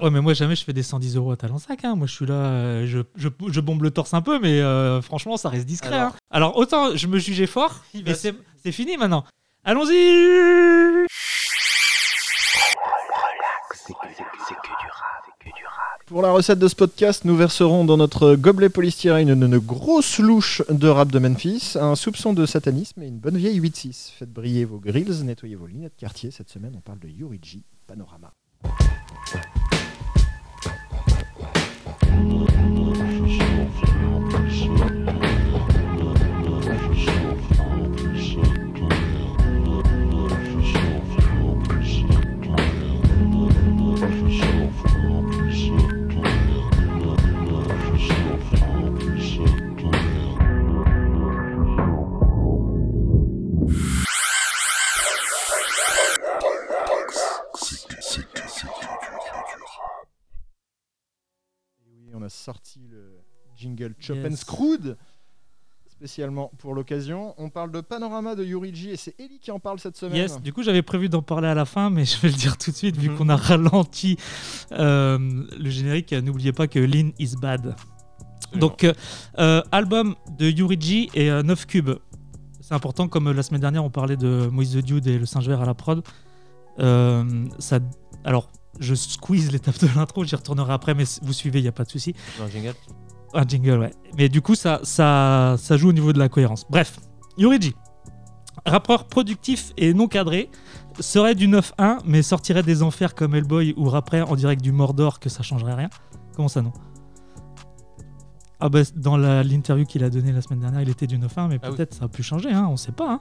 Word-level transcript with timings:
Ouais, 0.00 0.10
mais 0.10 0.20
moi 0.20 0.34
jamais 0.34 0.54
je 0.56 0.62
fais 0.64 0.72
des 0.74 0.82
110 0.82 1.16
euros 1.16 1.32
à 1.32 1.36
talent 1.36 1.58
sac. 1.58 1.84
Hein. 1.84 1.94
Moi 1.96 2.06
je 2.06 2.12
suis 2.12 2.26
là, 2.26 2.34
euh, 2.34 2.86
je, 2.86 2.98
je, 3.16 3.28
je 3.48 3.60
bombe 3.60 3.82
le 3.82 3.90
torse 3.90 4.12
un 4.14 4.20
peu, 4.22 4.38
mais 4.38 4.60
euh, 4.60 5.00
franchement 5.00 5.36
ça 5.38 5.48
reste 5.48 5.66
discret. 5.66 5.94
Alors. 5.94 6.12
hein. 6.12 6.18
Alors 6.30 6.56
autant 6.58 6.94
je 6.96 7.06
me 7.06 7.18
jugeais 7.18 7.46
fort, 7.46 7.80
mais 8.04 8.14
c'est 8.14 8.34
c'est 8.62 8.72
fini 8.72 8.96
maintenant. 8.96 9.24
Allons-y 9.64 11.06
Pour 16.06 16.22
la 16.22 16.30
recette 16.30 16.60
de 16.60 16.68
ce 16.68 16.76
podcast, 16.76 17.24
nous 17.24 17.36
verserons 17.36 17.84
dans 17.84 17.96
notre 17.96 18.36
gobelet 18.36 18.68
polystyrène 18.68 19.28
une, 19.28 19.42
une 19.42 19.58
grosse 19.58 20.18
louche 20.20 20.62
de 20.68 20.86
rap 20.86 21.10
de 21.10 21.18
Memphis, 21.18 21.72
un 21.80 21.96
soupçon 21.96 22.32
de 22.32 22.46
satanisme 22.46 23.02
et 23.02 23.08
une 23.08 23.18
bonne 23.18 23.36
vieille 23.36 23.60
8-6. 23.60 24.12
Faites 24.18 24.32
briller 24.32 24.64
vos 24.64 24.78
grills, 24.78 25.24
nettoyez 25.24 25.56
vos 25.56 25.66
lunettes 25.66 25.96
quartier. 25.96 26.30
Cette 26.30 26.48
semaine, 26.48 26.74
on 26.76 26.80
parle 26.80 27.00
de 27.00 27.08
Yuriji 27.08 27.64
Panorama. 27.88 28.30
Le 62.90 63.18
jingle 63.56 63.94
Chop 64.00 64.16
and 64.24 64.30
Yes. 64.30 64.40
Screwed 64.40 64.96
spécialement 65.88 66.50
pour 66.58 66.74
l'occasion. 66.74 67.34
On 67.38 67.48
parle 67.48 67.72
de 67.72 67.80
Panorama 67.80 68.34
de 68.34 68.44
Yuriji 68.44 68.90
et 68.90 68.96
c'est 68.96 69.18
Ellie 69.18 69.38
qui 69.40 69.50
en 69.50 69.58
parle 69.58 69.78
cette 69.80 69.96
semaine. 69.96 70.16
Yes, 70.16 70.40
du 70.42 70.52
coup 70.52 70.62
j'avais 70.62 70.82
prévu 70.82 71.08
d'en 71.08 71.22
parler 71.22 71.48
à 71.48 71.54
la 71.54 71.64
fin, 71.64 71.88
mais 71.88 72.04
je 72.04 72.20
vais 72.20 72.28
le 72.28 72.34
dire 72.34 72.58
tout 72.58 72.70
de 72.70 72.76
suite 72.76 72.96
vu 72.98 73.08
Mhm. 73.08 73.16
qu'on 73.16 73.28
a 73.30 73.36
ralenti 73.36 74.16
euh, 74.72 75.18
le 75.58 75.70
générique. 75.70 76.12
N'oubliez 76.12 76.52
pas 76.52 76.66
que 76.66 76.78
Lean 76.78 77.10
is 77.18 77.34
bad. 77.40 77.74
Donc, 78.54 78.84
euh, 78.84 78.92
euh, 79.38 79.62
album 79.72 80.14
de 80.38 80.48
Yuriji 80.50 81.10
et 81.14 81.30
euh, 81.30 81.42
9 81.42 81.66
cubes. 81.66 81.90
C'est 82.60 82.74
important, 82.74 83.08
comme 83.08 83.30
la 83.32 83.42
semaine 83.42 83.60
dernière, 83.60 83.84
on 83.84 83.90
parlait 83.90 84.16
de 84.16 84.48
Moïse 84.52 84.72
the 84.74 84.84
Dude 84.84 85.06
et 85.06 85.18
le 85.18 85.24
singe 85.26 85.48
vert 85.48 85.60
à 85.62 85.66
la 85.66 85.74
prod. 85.74 86.02
Ça, 86.78 87.78
alors, 88.24 88.50
je 88.80 88.94
squeeze 88.94 89.50
l'étape 89.52 89.78
de 89.80 89.88
l'intro, 89.94 90.24
j'y 90.24 90.34
retournerai 90.34 90.72
après, 90.72 90.94
mais 90.94 91.04
vous 91.22 91.32
suivez, 91.32 91.60
il 91.60 91.62
n'y 91.62 91.68
a 91.68 91.72
pas 91.72 91.84
de 91.84 91.90
souci. 91.90 92.14
Un 92.42 92.48
jingle 92.48 92.74
Un 93.34 93.46
jingle, 93.46 93.78
ouais. 93.78 93.90
Mais 94.16 94.28
du 94.28 94.42
coup, 94.42 94.54
ça, 94.54 94.80
ça, 94.82 95.56
ça 95.58 95.76
joue 95.76 95.88
au 95.88 95.92
niveau 95.92 96.12
de 96.12 96.18
la 96.18 96.28
cohérence. 96.28 96.64
Bref, 96.70 96.98
Yuriji, 97.38 97.74
rappeur 98.64 99.04
productif 99.04 99.72
et 99.76 99.94
non 99.94 100.08
cadré, 100.08 100.50
serait 101.00 101.34
du 101.34 101.48
9-1, 101.48 101.98
mais 102.04 102.22
sortirait 102.22 102.62
des 102.62 102.82
enfers 102.82 103.14
comme 103.14 103.34
Hellboy 103.34 103.74
ou 103.76 103.88
rapperait 103.88 104.22
en 104.22 104.34
direct 104.34 104.62
du 104.62 104.72
Mordor 104.72 105.20
que 105.20 105.28
ça 105.28 105.42
changerait 105.42 105.74
rien. 105.74 105.90
Comment 106.34 106.48
ça, 106.48 106.62
non? 106.62 106.72
Ah 108.60 108.68
bah, 108.68 108.80
dans 108.94 109.16
l'interview 109.18 109.84
qu'il 109.84 110.02
a 110.04 110.10
donnée 110.10 110.32
la 110.32 110.40
semaine 110.40 110.60
dernière, 110.60 110.80
il 110.80 110.88
était 110.88 111.06
du 111.06 111.18
9-1, 111.18 111.48
mais 111.48 111.58
Ah 111.62 111.68
oui. 111.70 111.76
peut-être 111.76 111.94
ça 111.94 112.06
a 112.06 112.08
pu 112.08 112.22
changer, 112.22 112.50
hein, 112.50 112.66
on 112.70 112.76
sait 112.76 112.92
pas. 112.92 113.10
hein. 113.12 113.20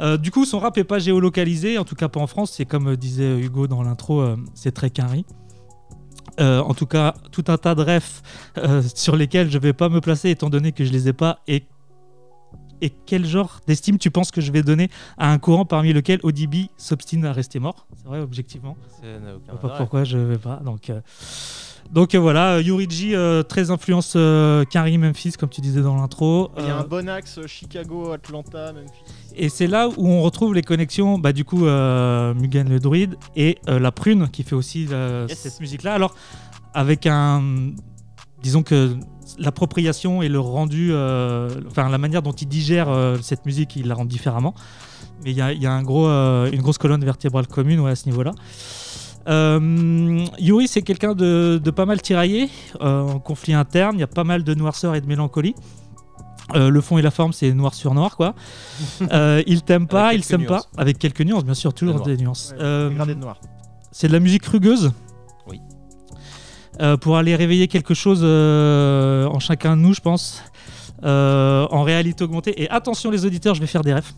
Euh, 0.00 0.16
du 0.16 0.30
coup, 0.30 0.44
son 0.44 0.58
rap 0.58 0.78
est 0.78 0.84
pas 0.84 0.98
géolocalisé, 0.98 1.76
en 1.78 1.84
tout 1.84 1.94
cas 1.94 2.08
pas 2.08 2.20
en 2.20 2.26
France. 2.26 2.52
C'est 2.56 2.64
comme 2.64 2.88
euh, 2.88 2.96
disait 2.96 3.38
Hugo 3.38 3.66
dans 3.66 3.82
l'intro, 3.82 4.20
euh, 4.20 4.36
c'est 4.54 4.72
très 4.72 4.90
carré. 4.90 5.24
Euh, 6.40 6.60
en 6.60 6.72
tout 6.74 6.86
cas, 6.86 7.14
tout 7.32 7.44
un 7.48 7.56
tas 7.58 7.74
de 7.74 7.82
refs 7.82 8.22
sur 8.94 9.16
lesquels 9.16 9.50
je 9.50 9.58
vais 9.58 9.72
pas 9.72 9.88
me 9.88 10.00
placer 10.00 10.30
étant 10.30 10.50
donné 10.50 10.72
que 10.72 10.84
je 10.84 10.92
les 10.92 11.08
ai 11.08 11.12
pas. 11.12 11.40
Et, 11.48 11.64
et 12.80 12.90
quel 12.90 13.26
genre 13.26 13.58
d'estime 13.66 13.98
tu 13.98 14.10
penses 14.12 14.30
que 14.30 14.40
je 14.40 14.52
vais 14.52 14.62
donner 14.62 14.88
à 15.16 15.32
un 15.32 15.38
courant 15.38 15.64
parmi 15.64 15.92
lequel 15.92 16.20
ODB 16.22 16.68
s'obstine 16.76 17.24
à 17.24 17.32
rester 17.32 17.58
mort? 17.58 17.86
C'est 17.96 18.06
vrai, 18.06 18.20
objectivement. 18.20 18.76
Je 19.02 19.56
pas 19.56 19.68
pourquoi 19.78 20.04
je 20.04 20.16
vais 20.18 20.38
pas. 20.38 20.56
Donc, 20.64 20.90
euh, 20.90 21.00
donc 21.92 22.14
euh, 22.14 22.18
voilà, 22.18 22.54
euh, 22.56 22.62
Yuriji, 22.62 23.14
euh, 23.14 23.42
très 23.42 23.70
influence 23.70 24.12
euh, 24.16 24.64
Carrie 24.64 24.98
Memphis, 24.98 25.32
comme 25.32 25.48
tu 25.48 25.60
disais 25.60 25.80
dans 25.80 25.96
l'intro. 25.96 26.50
Il 26.58 26.64
y 26.64 26.68
a 26.68 26.76
un 26.78 26.84
bon 26.84 27.08
axe 27.08 27.40
Chicago, 27.46 28.12
Atlanta, 28.12 28.72
Memphis. 28.72 29.02
et 29.34 29.48
c'est 29.48 29.66
là 29.66 29.88
où 29.88 30.06
on 30.08 30.22
retrouve 30.22 30.54
les 30.54 30.62
connexions, 30.62 31.18
bah, 31.18 31.32
du 31.32 31.44
coup, 31.44 31.60
Mugen 31.64 32.68
le 32.68 32.78
druide 32.78 33.16
et 33.36 33.58
la 33.66 33.90
prune 33.92 34.28
qui 34.28 34.42
fait 34.42 34.54
aussi 34.54 34.86
Yes. 34.88 35.38
cette 35.38 35.60
musique-là. 35.60 35.94
Alors, 35.94 36.14
avec 36.74 37.06
un. 37.06 37.42
Disons 38.42 38.62
que 38.62 38.94
l'appropriation 39.38 40.22
et 40.22 40.28
le 40.28 40.38
rendu, 40.38 40.92
enfin 40.92 41.88
la 41.88 41.98
manière 41.98 42.22
dont 42.22 42.32
il 42.32 42.46
digère 42.46 42.88
cette 43.20 43.44
musique, 43.46 43.74
il 43.76 43.88
la 43.88 43.94
rend 43.94 44.04
différemment. 44.04 44.54
Mais 45.24 45.32
il 45.32 45.36
y 45.36 45.42
a, 45.42 45.52
y 45.52 45.66
a 45.66 45.72
un 45.72 45.82
gros, 45.82 46.06
une 46.08 46.62
grosse 46.62 46.78
colonne 46.78 47.04
vertébrale 47.04 47.48
commune 47.48 47.80
ouais, 47.80 47.90
à 47.90 47.96
ce 47.96 48.06
niveau-là. 48.08 48.30
Euh, 49.28 50.24
Yuri, 50.38 50.68
c'est 50.68 50.82
quelqu'un 50.82 51.14
de, 51.14 51.60
de 51.62 51.70
pas 51.70 51.84
mal 51.86 52.00
tiraillé, 52.00 52.48
euh, 52.80 53.02
en 53.02 53.18
conflit 53.18 53.54
interne. 53.54 53.96
Il 53.96 54.00
y 54.00 54.04
a 54.04 54.06
pas 54.08 54.24
mal 54.24 54.42
de 54.44 54.54
noirceur 54.54 54.94
et 54.94 55.00
de 55.00 55.06
mélancolie. 55.06 55.54
Euh, 56.54 56.70
le 56.70 56.80
fond 56.80 56.96
et 56.96 57.02
la 57.02 57.10
forme, 57.10 57.32
c'est 57.34 57.52
noir 57.52 57.74
sur 57.74 57.92
noir, 57.94 58.16
quoi. 58.16 58.34
Euh, 59.12 59.42
il 59.46 59.62
t'aime 59.62 59.86
pas, 59.86 60.14
il 60.14 60.24
s'aime 60.24 60.46
pas. 60.46 60.62
Avec 60.76 60.98
quelques 60.98 61.20
nuances, 61.20 61.44
bien 61.44 61.54
sûr, 61.54 61.74
toujours 61.74 62.00
des 62.00 62.16
nuances. 62.16 62.52
Ouais, 62.56 62.64
Euh, 62.64 62.88
dégradé 62.88 63.14
de 63.14 63.20
noir. 63.20 63.38
c'est 63.92 64.08
de 64.08 64.12
la 64.12 64.20
musique 64.20 64.46
rugueuse. 64.46 64.92
Oui. 65.46 65.60
Euh, 66.80 66.96
pour 66.96 67.16
aller 67.18 67.36
réveiller 67.36 67.68
quelque 67.68 67.92
chose 67.94 68.20
euh, 68.22 69.26
en 69.26 69.40
chacun 69.40 69.76
de 69.76 69.82
nous, 69.82 69.92
je 69.94 70.00
pense. 70.00 70.42
Euh, 71.04 71.66
en 71.70 71.82
réalité 71.82 72.24
augmentée. 72.24 72.60
Et 72.62 72.68
attention, 72.70 73.10
les 73.10 73.24
auditeurs, 73.26 73.54
je 73.54 73.60
vais 73.60 73.66
faire 73.68 73.82
des 73.84 73.94
refs. 73.94 74.14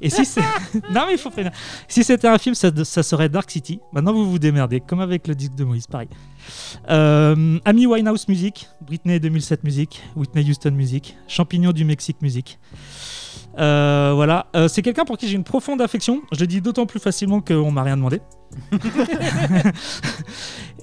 Et 0.00 0.10
si 0.10 0.24
c'est. 0.24 0.40
non, 0.94 1.04
mais 1.06 1.12
il 1.12 1.18
faut 1.18 1.30
prévenir. 1.30 1.52
Si 1.88 2.04
c'était 2.04 2.28
un 2.28 2.38
film, 2.38 2.54
ça, 2.54 2.70
ça 2.84 3.02
serait 3.02 3.28
Dark 3.28 3.50
City. 3.50 3.80
Maintenant, 3.92 4.12
vous 4.12 4.30
vous 4.30 4.38
démerdez, 4.38 4.80
comme 4.80 5.00
avec 5.00 5.26
le 5.26 5.34
disque 5.34 5.54
de 5.54 5.64
Moïse, 5.64 5.86
pareil. 5.86 6.08
Euh, 6.88 7.58
Amy 7.64 7.86
Winehouse 7.86 8.28
Music, 8.28 8.68
Britney 8.86 9.18
2007 9.18 9.64
Music, 9.64 10.02
Whitney 10.16 10.48
Houston 10.48 10.70
Music, 10.72 11.16
Champignon 11.26 11.72
du 11.72 11.84
Mexique 11.84 12.22
Music. 12.22 12.58
Euh, 13.58 14.12
voilà, 14.14 14.46
Euh, 14.54 14.68
c'est 14.68 14.82
quelqu'un 14.82 15.04
pour 15.04 15.18
qui 15.18 15.26
j'ai 15.28 15.34
une 15.34 15.44
profonde 15.44 15.80
affection. 15.82 16.22
Je 16.32 16.40
le 16.40 16.46
dis 16.46 16.60
d'autant 16.60 16.86
plus 16.86 17.00
facilement 17.00 17.40
qu'on 17.40 17.72
m'a 17.72 17.82
rien 17.82 17.96
demandé. 17.96 18.20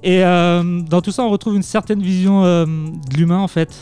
Et 0.03 0.23
euh, 0.23 0.81
dans 0.81 1.01
tout 1.01 1.11
ça, 1.11 1.23
on 1.23 1.29
retrouve 1.29 1.55
une 1.55 1.63
certaine 1.63 2.01
vision 2.01 2.41
de 2.43 3.17
l'humain 3.17 3.39
en 3.39 3.47
fait. 3.47 3.73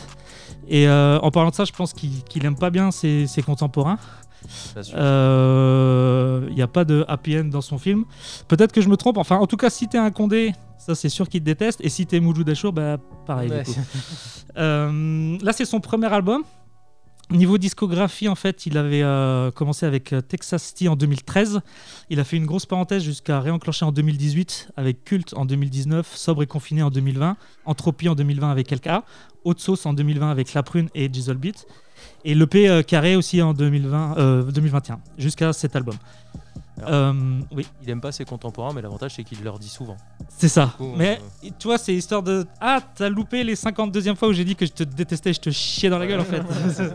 Et 0.68 0.88
en 0.88 1.30
parlant 1.30 1.50
de 1.50 1.54
ça, 1.54 1.64
je 1.64 1.72
pense 1.72 1.92
qu'il 1.92 2.22
qu'il 2.24 2.46
aime 2.46 2.56
pas 2.56 2.70
bien 2.70 2.90
ses, 2.90 3.26
ses 3.26 3.42
contemporains. 3.42 3.98
Euh, 4.94 6.46
Il 6.50 6.54
n'y 6.54 6.62
a 6.62 6.66
pas 6.68 6.84
de 6.84 7.04
happy 7.08 7.38
end 7.38 7.44
dans 7.44 7.60
son 7.60 7.78
film. 7.78 8.04
Peut-être 8.48 8.72
que 8.72 8.80
je 8.80 8.88
me 8.88 8.96
trompe. 8.96 9.18
Enfin, 9.18 9.36
en 9.36 9.46
tout 9.46 9.56
cas, 9.56 9.70
si 9.70 9.88
t'es 9.88 9.98
un 9.98 10.10
Condé, 10.10 10.52
ça 10.78 10.94
c'est 10.94 11.08
sûr 11.08 11.28
qu'il 11.28 11.40
te 11.40 11.46
déteste. 11.46 11.80
Et 11.82 11.88
si 11.88 12.06
t'es 12.06 12.20
Mouloud 12.20 12.48
Achour, 12.48 12.72
bah 12.72 12.98
pareil. 13.26 13.50
du 13.50 13.56
Ouais. 13.56 13.64
coup. 13.64 13.74
Euh, 14.56 15.38
là, 15.42 15.52
c'est 15.52 15.64
son 15.64 15.80
premier 15.80 16.12
album. 16.12 16.42
Niveau 17.30 17.56
discographie, 17.56 18.28
en 18.28 18.34
fait, 18.34 18.66
il 18.66 18.76
avait 18.76 19.02
euh, 19.02 19.50
commencé 19.50 19.86
avec 19.86 20.12
euh, 20.12 20.20
Texas 20.20 20.62
City 20.62 20.88
en 20.88 20.94
2013. 20.94 21.60
Il 22.10 22.20
a 22.20 22.24
fait 22.24 22.36
une 22.36 22.44
grosse 22.44 22.66
parenthèse 22.66 23.02
jusqu'à 23.02 23.40
réenclencher 23.40 23.86
en 23.86 23.92
2018 23.92 24.72
avec 24.76 25.04
Cult 25.04 25.32
en 25.34 25.46
2019, 25.46 26.14
Sobre 26.14 26.42
et 26.42 26.46
Confiné 26.46 26.82
en 26.82 26.90
2020, 26.90 27.36
Entropie 27.64 28.10
en 28.10 28.14
2020 28.14 28.50
avec 28.50 28.70
LK, 28.70 28.90
Haute 29.44 29.58
Sauce 29.58 29.86
en 29.86 29.94
2020 29.94 30.30
avec 30.30 30.52
La 30.52 30.62
Prune 30.62 30.90
et 30.94 31.08
Jizzle 31.10 31.38
Beat, 31.38 31.66
et 32.24 32.34
l'EP 32.34 32.68
euh, 32.68 32.82
Carré 32.82 33.16
aussi 33.16 33.40
en 33.42 33.54
2020, 33.54 34.18
euh, 34.18 34.42
2021, 34.44 34.98
jusqu'à 35.18 35.52
cet 35.52 35.76
album. 35.76 35.94
Alors. 36.78 36.90
Euh, 36.90 37.12
oui, 37.52 37.66
Il 37.82 37.90
aime 37.90 38.00
pas 38.00 38.12
ses 38.12 38.24
contemporains, 38.24 38.72
mais 38.74 38.82
l'avantage 38.82 39.14
c'est 39.14 39.24
qu'il 39.24 39.42
leur 39.44 39.58
dit 39.58 39.68
souvent. 39.68 39.96
c'est 40.28 40.48
ça. 40.48 40.74
coup, 40.76 40.92
Mais 40.96 41.20
euh, 41.44 41.48
tu 41.58 41.68
vois, 41.68 41.78
c'est 41.78 41.94
histoire 41.94 42.22
de. 42.22 42.44
Ah, 42.60 42.80
t'as 42.94 43.08
loupé 43.08 43.44
les 43.44 43.54
52e 43.54 44.16
fois 44.16 44.28
où 44.28 44.32
j'ai 44.32 44.44
dit 44.44 44.56
que 44.56 44.66
je 44.66 44.72
te 44.72 44.82
détestais, 44.82 45.32
je 45.32 45.40
te 45.40 45.50
chiais 45.50 45.88
dans 45.88 45.98
la 45.98 46.06
gueule 46.06 46.20
en 46.20 46.24
fait. 46.24 46.42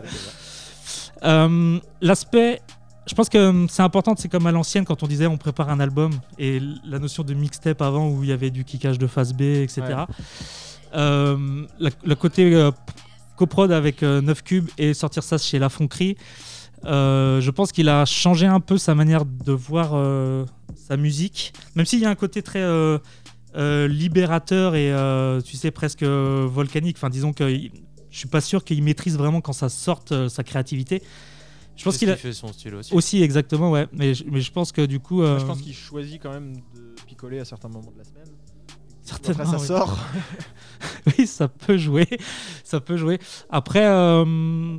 Euh, 1.22 1.78
L'aspect, 2.00 2.62
je 3.06 3.14
pense 3.14 3.28
que 3.28 3.36
euh, 3.36 3.66
c'est 3.68 3.82
important, 3.82 4.14
c'est 4.16 4.28
comme 4.28 4.46
à 4.46 4.52
l'ancienne 4.52 4.84
quand 4.84 5.02
on 5.02 5.06
disait 5.06 5.26
on 5.26 5.36
prépare 5.36 5.68
un 5.68 5.80
album 5.80 6.12
et 6.38 6.60
la 6.84 6.98
notion 6.98 7.22
de 7.24 7.34
mixtape 7.34 7.82
avant 7.82 8.08
où 8.08 8.22
il 8.22 8.30
y 8.30 8.32
avait 8.32 8.50
du 8.50 8.64
kickage 8.64 8.98
de 8.98 9.06
phase 9.06 9.34
B, 9.34 9.42
etc. 9.42 9.82
Ouais. 9.82 9.94
Euh, 10.94 11.66
le 11.78 12.14
côté 12.14 12.54
euh, 12.54 12.70
coprod 13.40 13.72
avec 13.72 14.02
9 14.02 14.42
cubes 14.42 14.68
et 14.76 14.92
sortir 14.92 15.22
ça 15.22 15.38
chez 15.38 15.58
La 15.58 15.70
Fonquerie, 15.70 16.14
euh, 16.84 17.40
je 17.40 17.50
pense 17.50 17.72
qu'il 17.72 17.88
a 17.88 18.04
changé 18.04 18.46
un 18.46 18.60
peu 18.60 18.76
sa 18.76 18.94
manière 18.94 19.24
de 19.24 19.52
voir 19.52 19.92
euh, 19.94 20.44
sa 20.74 20.98
musique, 20.98 21.54
même 21.74 21.86
s'il 21.86 22.00
y 22.00 22.04
a 22.04 22.10
un 22.10 22.14
côté 22.14 22.42
très 22.42 22.60
euh, 22.60 22.98
euh, 23.56 23.88
libérateur 23.88 24.74
et 24.74 24.92
euh, 24.92 25.40
tu 25.40 25.56
sais 25.56 25.70
presque 25.70 26.02
euh, 26.02 26.46
volcanique. 26.50 26.96
Enfin, 26.98 27.08
disons 27.08 27.32
que 27.32 27.48
je 28.10 28.18
suis 28.18 28.28
pas 28.28 28.42
sûr 28.42 28.62
qu'il 28.62 28.82
maîtrise 28.82 29.16
vraiment 29.16 29.40
quand 29.40 29.54
ça 29.54 29.70
sorte 29.70 30.12
euh, 30.12 30.28
sa 30.28 30.42
créativité. 30.44 31.02
Je 31.76 31.84
pense 31.84 31.96
qu'il 31.96 32.10
a 32.10 32.16
fait 32.16 32.34
son 32.34 32.52
style 32.52 32.74
aussi. 32.74 32.92
aussi 32.92 33.22
exactement 33.22 33.70
ouais, 33.70 33.86
mais 33.94 34.12
je, 34.12 34.24
mais 34.30 34.42
je 34.42 34.52
pense 34.52 34.70
que 34.70 34.84
du 34.84 35.00
coup 35.00 35.22
euh, 35.22 35.38
Je 35.38 35.46
pense 35.46 35.62
qu'il 35.62 35.74
choisit 35.74 36.20
quand 36.22 36.30
même 36.32 36.56
de 36.74 36.94
picoler 37.06 37.38
à 37.40 37.46
certains 37.46 37.68
moments 37.68 37.90
de 37.90 37.98
la 37.98 38.04
semaine. 38.04 38.28
Certainement. 39.10 39.42
Après, 39.42 39.58
ça 39.58 39.58
oui. 39.58 39.66
sort. 39.66 39.98
oui, 41.18 41.26
ça 41.26 41.48
peut 41.48 41.76
jouer. 41.76 42.06
Ça 42.64 42.80
peut 42.80 42.96
jouer. 42.96 43.18
Après, 43.50 43.86
euh, 43.86 44.78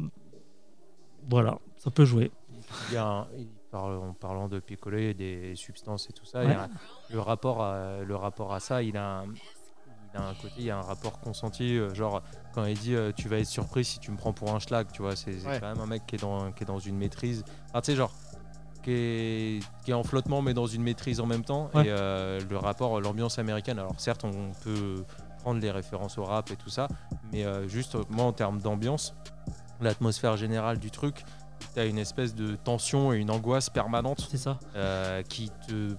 voilà, 1.30 1.58
ça 1.78 1.92
peut 1.92 2.06
jouer. 2.06 2.32
Il 2.90 2.94
y 2.96 2.98
a 2.98 3.06
un- 3.08 3.28
parle- 3.72 3.98
en 3.98 4.14
parlant 4.14 4.48
de 4.48 4.60
picoler 4.60 5.10
et 5.10 5.14
des 5.14 5.56
substances 5.56 6.10
et 6.10 6.14
tout 6.14 6.26
ça, 6.26 6.40
Ouais. 6.40 6.46
il 6.46 6.52
y 6.52 6.54
a 6.54 6.70
le, 7.10 7.20
rapport 7.20 7.62
à, 7.64 8.00
le 8.06 8.16
rapport 8.16 8.54
à 8.54 8.60
ça, 8.60 8.82
il 8.84 8.98
a, 8.98 9.20
un, 9.22 9.26
il 10.14 10.18
a 10.18 10.28
un 10.28 10.34
côté, 10.34 10.54
il 10.60 10.66
y 10.66 10.72
a 10.72 10.78
un 10.78 10.82
rapport 10.82 11.20
consenti. 11.20 11.78
euh, 11.78 11.94
genre, 11.94 12.22
quand 12.54 12.66
il 12.66 12.78
dit 12.78 12.96
euh, 12.96 13.12
tu 13.16 13.30
vas 13.30 13.38
être 13.40 13.46
surpris 13.48 13.86
si 13.86 14.00
tu 14.00 14.12
me 14.12 14.18
prends 14.18 14.34
pour 14.34 14.54
un 14.54 14.60
schlag, 14.60 14.88
tu 14.92 15.02
vois, 15.02 15.16
c'est 15.16 15.40
c'est 15.40 15.48
Ouais. 15.48 15.60
quand 15.60 15.68
même 15.74 15.80
un 15.80 15.86
mec 15.86 16.06
qui 16.06 16.16
est 16.16 16.20
dans, 16.20 16.52
qui 16.52 16.64
est 16.64 16.68
dans 16.68 16.80
une 16.80 16.98
maîtrise. 16.98 17.44
Ah, 17.74 17.82
tu 17.82 17.92
sais, 17.92 17.98
genre, 17.98 18.14
qui 18.82 18.92
est, 18.92 19.60
qui 19.86 19.92
est 19.92 19.94
en 19.94 20.04
flottement 20.04 20.42
mais 20.42 20.54
dans 20.54 20.68
une 20.68 20.84
maîtrise 20.84 21.20
en 21.20 21.26
même 21.26 21.44
temps. 21.44 21.70
Ouais. 21.74 21.86
Et 21.86 21.90
euh, 21.90 22.40
le 22.50 22.58
rapport, 22.58 23.00
l'ambiance 23.02 23.40
américaine, 23.40 23.80
alors 23.80 23.94
certes, 23.98 24.24
on 24.24 24.52
peut 24.64 25.04
prendre 25.40 25.60
les 25.60 25.72
références 25.72 26.18
au 26.18 26.24
rap 26.24 26.52
et 26.52 26.56
tout 26.56 26.70
ça, 26.70 26.88
mais 27.32 27.46
euh, 27.46 27.68
juste, 27.68 27.96
euh, 27.96 28.04
moi, 28.10 28.26
en 28.26 28.32
termes 28.34 28.60
d'ambiance, 28.62 29.16
l'atmosphère 29.82 30.38
générale 30.38 30.78
du 30.78 30.92
truc, 30.92 31.24
tu 31.74 31.80
as 31.80 31.86
une 31.86 31.98
espèce 31.98 32.36
de 32.36 32.56
tension 32.56 33.12
et 33.14 33.18
une 33.18 33.32
angoisse 33.32 33.70
permanente 33.70 34.28
C'est 34.30 34.38
ça. 34.38 34.60
euh, 34.76 35.22
qui 35.24 35.50
te. 35.68 35.96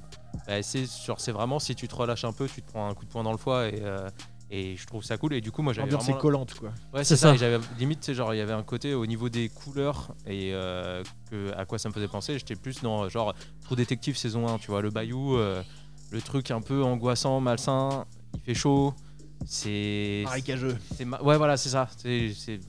bah, 0.47 0.63
c'est 0.63 0.87
c'est 0.87 1.33
vraiment 1.33 1.59
si 1.59 1.75
tu 1.75 1.89
te 1.89 1.95
relâches 1.95 2.25
un 2.25 2.33
peu, 2.33 2.47
tu 2.49 2.63
te 2.63 2.71
prends 2.71 2.89
un 2.89 2.95
coup 2.95 3.05
de 3.05 3.11
poing 3.11 3.23
dans 3.25 3.33
le 3.33 3.39
foie 3.39 3.69
et, 3.69 3.81
euh, 3.83 4.09
et 4.55 4.77
je 4.77 4.87
trouve 4.87 5.03
ça 5.03 5.17
cool. 5.17 5.33
Et 5.35 5.41
du 5.41 5.51
coup, 5.51 5.63
moi 5.63 5.73
j'avais 5.73 5.87
L'ambiance 5.87 6.05
vraiment. 6.05 6.19
est 6.19 6.21
collante, 6.21 6.55
quoi. 6.55 6.69
Ouais, 6.93 7.03
C'est 7.03 7.17
c'est 7.17 7.17
ça. 7.17 7.29
ça. 7.31 7.35
et 7.35 7.39
j'avais 7.39 7.59
limite, 7.79 8.05
sais, 8.05 8.15
genre 8.15 8.35
il 8.35 8.39
y 8.39 8.41
avait 8.41 8.53
un 8.53 8.63
côté 8.63 8.93
au 8.95 9.07
niveau 9.07 9.29
des 9.29 9.49
couleurs 9.49 10.15
et 10.27 10.51
euh, 10.53 11.03
que, 11.31 11.53
à 11.57 11.65
quoi 11.65 11.79
ça 11.79 11.89
me 11.89 11.95
faisait 11.95 12.07
penser. 12.09 12.39
J'étais 12.39 12.55
plus 12.57 12.83
dans 12.83 13.09
genre 13.09 13.35
Trou 13.65 13.75
Détective 13.77 14.17
saison 14.17 14.47
1, 14.47 14.59
tu 14.59 14.71
vois, 14.71 14.83
le 14.83 14.91
bayou, 14.91 15.37
euh, 15.37 15.63
le 16.11 16.21
truc 16.21 16.51
un 16.51 16.61
peu 16.61 16.83
angoissant, 16.85 17.41
malsain, 17.41 18.05
il 18.35 18.41
fait 18.43 18.55
chaud. 18.55 18.95
C'est. 19.45 20.23
Marécageux. 20.25 20.77
c'est 20.95 21.05
ma- 21.05 21.21
Ouais, 21.23 21.37
voilà, 21.39 21.57
c'est 21.57 21.69
ça. 21.71 21.89
C'est 21.97 22.33
c'est 22.37 22.61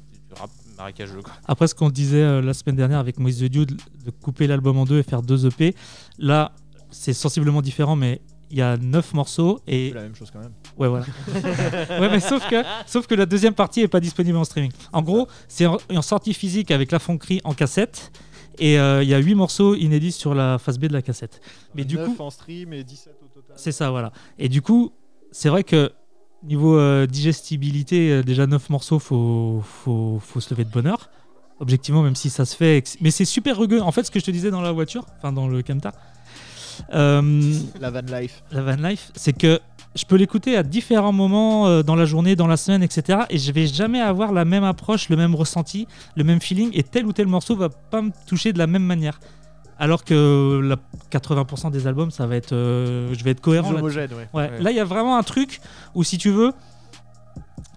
marécageux. 0.77 1.21
Quoi. 1.21 1.33
Après, 1.45 1.67
ce 1.67 1.75
qu'on 1.75 1.89
disait 1.89 2.23
euh, 2.23 2.41
la 2.41 2.53
semaine 2.53 2.75
dernière 2.75 2.97
avec 2.99 3.19
Moïse 3.19 3.39
The 3.39 3.43
Dude, 3.43 3.79
de 4.05 4.09
couper 4.09 4.47
l'album 4.47 4.77
en 4.77 4.85
deux 4.85 4.97
et 4.99 5.03
faire 5.03 5.21
deux 5.21 5.45
EP, 5.45 5.75
là, 6.17 6.51
c'est 6.89 7.13
sensiblement 7.13 7.61
différent, 7.61 7.95
mais 7.95 8.21
il 8.53 8.59
y 8.59 8.61
a 8.61 8.77
neuf 8.77 9.15
morceaux 9.15 9.61
et 9.65 9.89
C'est 9.89 9.95
la 9.95 10.01
même 10.03 10.15
chose 10.15 10.29
quand 10.31 10.39
même. 10.39 10.53
Ouais, 10.77 10.87
voilà. 10.87 11.05
ouais, 11.99 12.09
mais 12.11 12.19
sauf 12.19 12.47
que, 12.47 12.63
sauf 12.85 13.07
que 13.07 13.15
la 13.15 13.25
deuxième 13.25 13.55
partie 13.55 13.81
est 13.81 13.87
pas 13.87 13.99
disponible 13.99 14.37
en 14.37 14.43
streaming. 14.43 14.71
En 14.93 15.01
gros, 15.01 15.27
c'est 15.47 15.65
en, 15.65 16.01
sortie 16.03 16.35
physique 16.35 16.69
avec 16.69 16.91
la 16.91 16.99
fonderie 16.99 17.41
en 17.45 17.55
cassette. 17.55 18.11
Et 18.59 18.77
euh, 18.77 19.01
il 19.01 19.09
y 19.09 19.15
a 19.15 19.17
8 19.17 19.33
morceaux 19.33 19.73
inédits 19.73 20.11
sur 20.11 20.35
la 20.35 20.59
face 20.59 20.77
B 20.77 20.85
de 20.85 20.93
la 20.93 21.01
cassette. 21.01 21.41
Mais 21.73 21.83
du 21.83 21.95
9 21.95 22.15
coup, 22.15 22.23
en 22.23 22.29
stream 22.29 22.73
et 22.73 22.83
17 22.83 23.15
au 23.23 23.27
total. 23.27 23.55
c'est 23.57 23.71
ça, 23.71 23.89
voilà. 23.89 24.13
Et 24.37 24.49
du 24.49 24.61
coup, 24.61 24.93
c'est 25.31 25.49
vrai 25.49 25.63
que 25.63 25.91
niveau 26.43 26.77
euh, 26.77 27.07
digestibilité, 27.07 28.11
euh, 28.11 28.21
déjà 28.21 28.45
9 28.45 28.69
morceaux, 28.69 28.99
faut, 28.99 29.63
faut, 29.63 30.19
faut 30.23 30.39
se 30.39 30.53
lever 30.53 30.65
de 30.65 30.69
bonne 30.69 30.85
heure. 30.85 31.09
Objectivement, 31.59 32.03
même 32.03 32.15
si 32.15 32.29
ça 32.29 32.45
se 32.45 32.55
fait. 32.55 32.83
Mais 33.01 33.09
c'est 33.09 33.25
super 33.25 33.57
rugueux. 33.57 33.81
En 33.81 33.91
fait, 33.91 34.03
ce 34.03 34.11
que 34.11 34.19
je 34.19 34.25
te 34.25 34.31
disais 34.31 34.51
dans 34.51 34.61
la 34.61 34.71
voiture, 34.71 35.07
enfin 35.17 35.33
dans 35.33 35.47
le 35.47 35.63
camtar, 35.63 35.93
euh, 36.93 37.53
La 37.79 37.91
van 37.91 38.01
life. 38.01 38.43
la 38.51 38.61
van 38.61 38.75
life, 38.75 39.11
c'est 39.15 39.33
que 39.33 39.59
je 39.95 40.05
peux 40.05 40.15
l'écouter 40.15 40.57
à 40.57 40.63
différents 40.63 41.11
moments 41.11 41.67
euh, 41.67 41.83
dans 41.83 41.95
la 41.95 42.05
journée, 42.05 42.35
dans 42.35 42.47
la 42.47 42.57
semaine, 42.57 42.83
etc. 42.83 43.19
Et 43.29 43.37
je 43.37 43.51
vais 43.51 43.67
jamais 43.67 44.01
avoir 44.01 44.31
la 44.31 44.45
même 44.45 44.63
approche, 44.63 45.09
le 45.09 45.15
même 45.15 45.35
ressenti, 45.35 45.87
le 46.15 46.23
même 46.23 46.41
feeling. 46.41 46.71
Et 46.73 46.83
tel 46.83 47.05
ou 47.05 47.13
tel 47.13 47.27
morceau 47.27 47.55
va 47.55 47.69
pas 47.69 48.01
me 48.01 48.11
toucher 48.27 48.53
de 48.53 48.57
la 48.57 48.67
même 48.67 48.83
manière. 48.83 49.19
Alors 49.77 50.03
que 50.03 50.61
la 50.63 50.77
80% 51.11 51.71
des 51.71 51.87
albums, 51.87 52.11
ça 52.11 52.25
va 52.27 52.35
être, 52.35 52.53
euh, 52.53 53.13
je 53.13 53.23
vais 53.23 53.31
être 53.31 53.41
cohérent. 53.41 53.71
Là-dessus. 53.71 53.83
homogène, 53.83 54.13
ouais. 54.13 54.27
Ouais. 54.33 54.49
Ouais. 54.51 54.61
Là, 54.61 54.71
il 54.71 54.77
y 54.77 54.79
a 54.79 54.85
vraiment 54.85 55.17
un 55.17 55.23
truc 55.23 55.59
où, 55.95 56.03
si 56.03 56.17
tu 56.17 56.29
veux, 56.29 56.53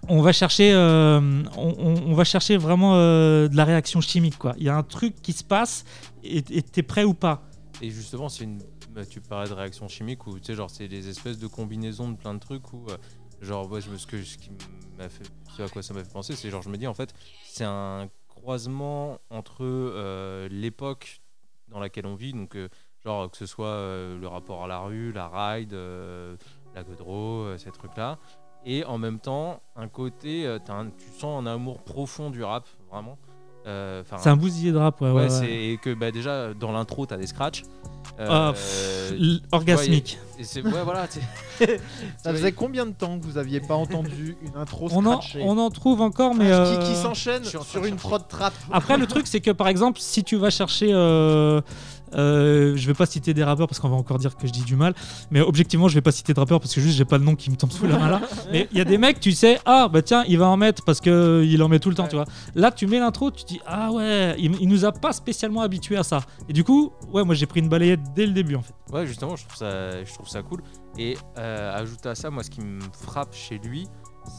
on 0.07 0.21
va 0.21 0.31
chercher, 0.31 0.71
euh, 0.73 1.43
on, 1.57 2.13
va 2.13 2.23
chercher 2.23 2.57
vraiment 2.57 2.93
euh, 2.95 3.47
de 3.47 3.55
la 3.55 3.65
réaction 3.65 4.01
chimique. 4.01 4.37
quoi. 4.37 4.55
Il 4.57 4.63
y 4.63 4.69
a 4.69 4.75
un 4.75 4.83
truc 4.83 5.15
qui 5.21 5.33
se 5.33 5.43
passe 5.43 5.83
et 6.23 6.41
t'es 6.41 6.83
prêt 6.83 7.03
ou 7.03 7.13
pas. 7.13 7.43
Et 7.81 7.89
justement, 7.89 8.29
c'est 8.29 8.43
une. 8.43 8.59
Bah, 8.97 9.05
tu 9.05 9.21
parlais 9.21 9.47
de 9.47 9.53
réaction 9.53 9.87
chimique 9.87 10.25
ou 10.25 10.39
tu 10.39 10.45
sais, 10.45 10.55
genre, 10.55 10.71
c'est 10.71 10.87
des 10.87 11.07
espèces 11.07 11.37
de 11.37 11.45
combinaisons 11.45 12.09
de 12.09 12.17
plein 12.17 12.33
de 12.33 12.39
trucs 12.39 12.73
où, 12.73 12.87
euh, 12.89 12.97
genre, 13.41 13.69
moi, 13.69 13.79
je 13.79 13.95
ce, 13.95 14.07
que, 14.07 14.23
ce 14.23 14.39
qui 14.39 14.49
m'a 14.97 15.07
fait. 15.07 15.29
Ce 15.55 15.61
à 15.61 15.69
quoi 15.69 15.83
ça 15.83 15.93
m'a 15.93 16.03
fait 16.03 16.11
penser, 16.11 16.35
c'est 16.35 16.49
genre, 16.49 16.63
je 16.63 16.69
me 16.69 16.77
dis, 16.77 16.87
en 16.87 16.95
fait, 16.95 17.13
c'est 17.43 17.63
un 17.63 18.09
croisement 18.27 19.19
entre 19.29 19.59
euh, 19.61 20.49
l'époque 20.49 21.21
dans 21.67 21.79
laquelle 21.79 22.07
on 22.07 22.15
vit, 22.15 22.33
donc, 22.33 22.55
euh, 22.55 22.69
genre, 23.05 23.29
que 23.29 23.37
ce 23.37 23.45
soit 23.45 23.77
le 24.19 24.25
rapport 24.25 24.63
à 24.63 24.67
la 24.67 24.79
rue, 24.79 25.11
la 25.11 25.29
ride, 25.29 25.73
la 26.73 26.83
godreau, 26.83 27.55
ces 27.59 27.69
trucs-là. 27.69 28.17
Et 28.65 28.83
en 28.83 28.97
même 28.97 29.19
temps, 29.19 29.61
un 29.75 29.87
côté, 29.87 30.57
tu 30.65 31.19
sens 31.19 31.39
un 31.39 31.45
amour 31.45 31.83
profond 31.83 32.31
du 32.31 32.43
rap, 32.43 32.67
vraiment. 32.89 33.19
Euh, 33.67 34.01
C'est 34.17 34.29
un 34.29 34.35
bousillé 34.37 34.71
de 34.71 34.77
rap. 34.77 35.01
Ouais, 35.01 35.09
Ouais, 35.09 35.13
ouais, 35.15 35.21
ouais. 35.23 35.29
c'est 35.29 35.51
et 35.51 35.77
que 35.77 35.93
bah, 35.93 36.11
déjà 36.11 36.53
dans 36.53 36.71
l'intro 36.71 37.05
t'as 37.05 37.17
des 37.17 37.27
scratchs. 37.27 37.63
Ah, 38.19 38.49
Euh, 38.49 38.51
pff, 38.53 39.11
l- 39.19 39.41
orgasmique. 39.51 40.17
vois, 40.31 40.41
et 40.41 40.43
c'est 40.43 40.63
ouais 40.63 40.83
voilà. 40.83 41.05
Ça 42.17 42.31
faisait 42.31 42.51
combien 42.53 42.85
de 42.85 42.91
temps 42.93 43.19
que 43.19 43.25
vous 43.25 43.37
aviez 43.37 43.59
pas 43.59 43.75
entendu 43.75 44.37
une 44.41 44.55
intro 44.59 44.87
on, 44.91 45.05
en, 45.05 45.19
on 45.41 45.57
en 45.57 45.69
trouve 45.69 46.01
encore, 46.01 46.33
mais. 46.33 46.45
qui, 46.45 46.51
euh, 46.51 46.77
qui 46.77 46.95
s'enchaîne 46.95 47.43
sur 47.43 47.85
une 47.85 47.95
prod 47.97 48.25
trap. 48.27 48.53
Après, 48.71 48.97
le 48.97 49.05
truc, 49.05 49.27
c'est 49.27 49.41
que 49.41 49.51
par 49.51 49.67
exemple, 49.67 49.99
si 49.99 50.23
tu 50.23 50.37
vas 50.37 50.49
chercher. 50.49 50.89
euh, 50.93 51.61
euh, 52.15 52.75
je 52.75 52.87
vais 52.87 52.93
pas 52.93 53.05
citer 53.05 53.33
des 53.33 53.43
rappeurs 53.43 53.67
parce 53.67 53.79
qu'on 53.79 53.89
va 53.89 53.95
encore 53.95 54.19
dire 54.19 54.35
que 54.37 54.47
je 54.47 54.51
dis 54.53 54.61
du 54.63 54.75
mal, 54.75 54.93
mais 55.31 55.41
objectivement, 55.41 55.87
je 55.87 55.95
vais 55.95 56.01
pas 56.01 56.11
citer 56.11 56.33
de 56.33 56.39
rappeurs 56.39 56.59
parce 56.59 56.73
que 56.73 56.81
juste 56.81 56.97
j'ai 56.97 57.05
pas 57.05 57.17
le 57.17 57.23
nom 57.23 57.35
qui 57.35 57.49
me 57.51 57.55
tombe 57.55 57.71
sous 57.71 57.85
la 57.87 57.97
main 57.99 58.09
là. 58.09 58.21
Mais 58.51 58.67
il 58.71 58.77
y 58.77 58.81
a 58.81 58.85
des 58.85 58.97
mecs, 58.97 59.19
tu 59.19 59.31
sais, 59.31 59.59
ah 59.65 59.87
bah 59.91 60.01
tiens, 60.01 60.23
il 60.27 60.37
va 60.37 60.47
en 60.47 60.57
mettre 60.57 60.83
parce 60.83 61.01
que 61.01 61.43
il 61.45 61.61
en 61.63 61.67
met 61.67 61.79
tout 61.79 61.89
le 61.89 61.95
temps, 61.95 62.03
Ouais. 62.03 62.09
tu 62.09 62.15
vois. 62.15 62.25
Là, 62.55 62.71
tu 62.71 62.87
mets 62.87 62.99
l'intro, 62.99 63.31
tu 63.31 63.43
dis 63.45 63.59
ah 63.65 63.91
ouais, 63.91 64.35
il, 64.39 64.55
il 64.61 64.67
nous 64.67 64.85
a 64.85 64.91
pas 64.91 65.11
spécialement 65.13 65.61
habitués 65.61 65.97
à 65.97 66.03
ça. 66.03 66.19
Et 66.49 66.53
du 66.53 66.63
coup, 66.63 66.91
ouais, 67.13 67.23
moi 67.23 67.35
j'ai 67.35 67.45
pris 67.45 67.59
une 67.59 67.69
balayette 67.69 67.99
dès 68.15 68.25
le 68.25 68.33
début 68.33 68.55
en 68.55 68.61
fait. 68.61 68.73
Ouais 68.91 69.05
justement 69.05 69.35
je 69.35 69.43
trouve 69.45 69.57
ça 69.57 70.03
je 70.03 70.13
trouve 70.13 70.29
ça 70.29 70.41
cool. 70.43 70.61
Et 70.97 71.17
euh, 71.37 71.75
ajouter 71.77 72.09
à 72.09 72.15
ça 72.15 72.29
moi 72.29 72.41
ce 72.43 72.49
qui 72.49 72.61
me 72.61 72.79
frappe 73.05 73.33
chez 73.35 73.59
lui 73.63 73.87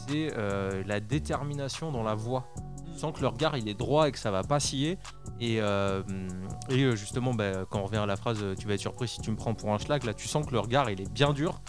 c'est 0.07 0.31
euh, 0.37 0.83
la 0.85 0.99
détermination 0.99 1.91
dans 1.91 2.03
la 2.03 2.15
voix. 2.15 2.47
Tu 2.93 2.99
sens 2.99 3.13
que 3.15 3.21
le 3.21 3.27
regard 3.27 3.55
il 3.57 3.67
est 3.69 3.73
droit 3.77 4.07
et 4.07 4.11
que 4.11 4.19
ça 4.19 4.31
va 4.31 4.43
pas 4.43 4.59
scier. 4.59 4.97
Et, 5.39 5.61
euh, 5.61 6.01
et 6.69 6.83
euh, 6.83 6.95
justement 6.95 7.33
bah, 7.33 7.65
quand 7.69 7.79
on 7.79 7.85
revient 7.85 7.97
à 7.97 8.05
la 8.05 8.17
phrase 8.17 8.43
tu 8.59 8.67
vas 8.67 8.73
être 8.73 8.79
surpris 8.81 9.07
si 9.07 9.21
tu 9.21 9.31
me 9.31 9.37
prends 9.37 9.53
pour 9.53 9.73
un 9.73 9.77
schlag 9.77 10.03
là 10.03 10.13
tu 10.13 10.27
sens 10.27 10.45
que 10.45 10.51
le 10.51 10.59
regard 10.59 10.89
il 10.89 10.99
est 10.99 11.09
bien 11.09 11.31
dur 11.31 11.61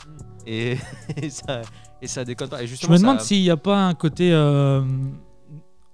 et, 0.44 0.76
et 1.16 1.30
ça 1.30 1.62
et 2.02 2.08
ça 2.08 2.24
déconne 2.24 2.48
pas. 2.48 2.62
Et 2.62 2.66
Je 2.66 2.88
me 2.88 2.98
demande 2.98 3.20
ça- 3.20 3.26
s'il 3.26 3.42
n'y 3.42 3.50
a 3.50 3.56
pas 3.56 3.76
un 3.86 3.94
côté 3.94 4.30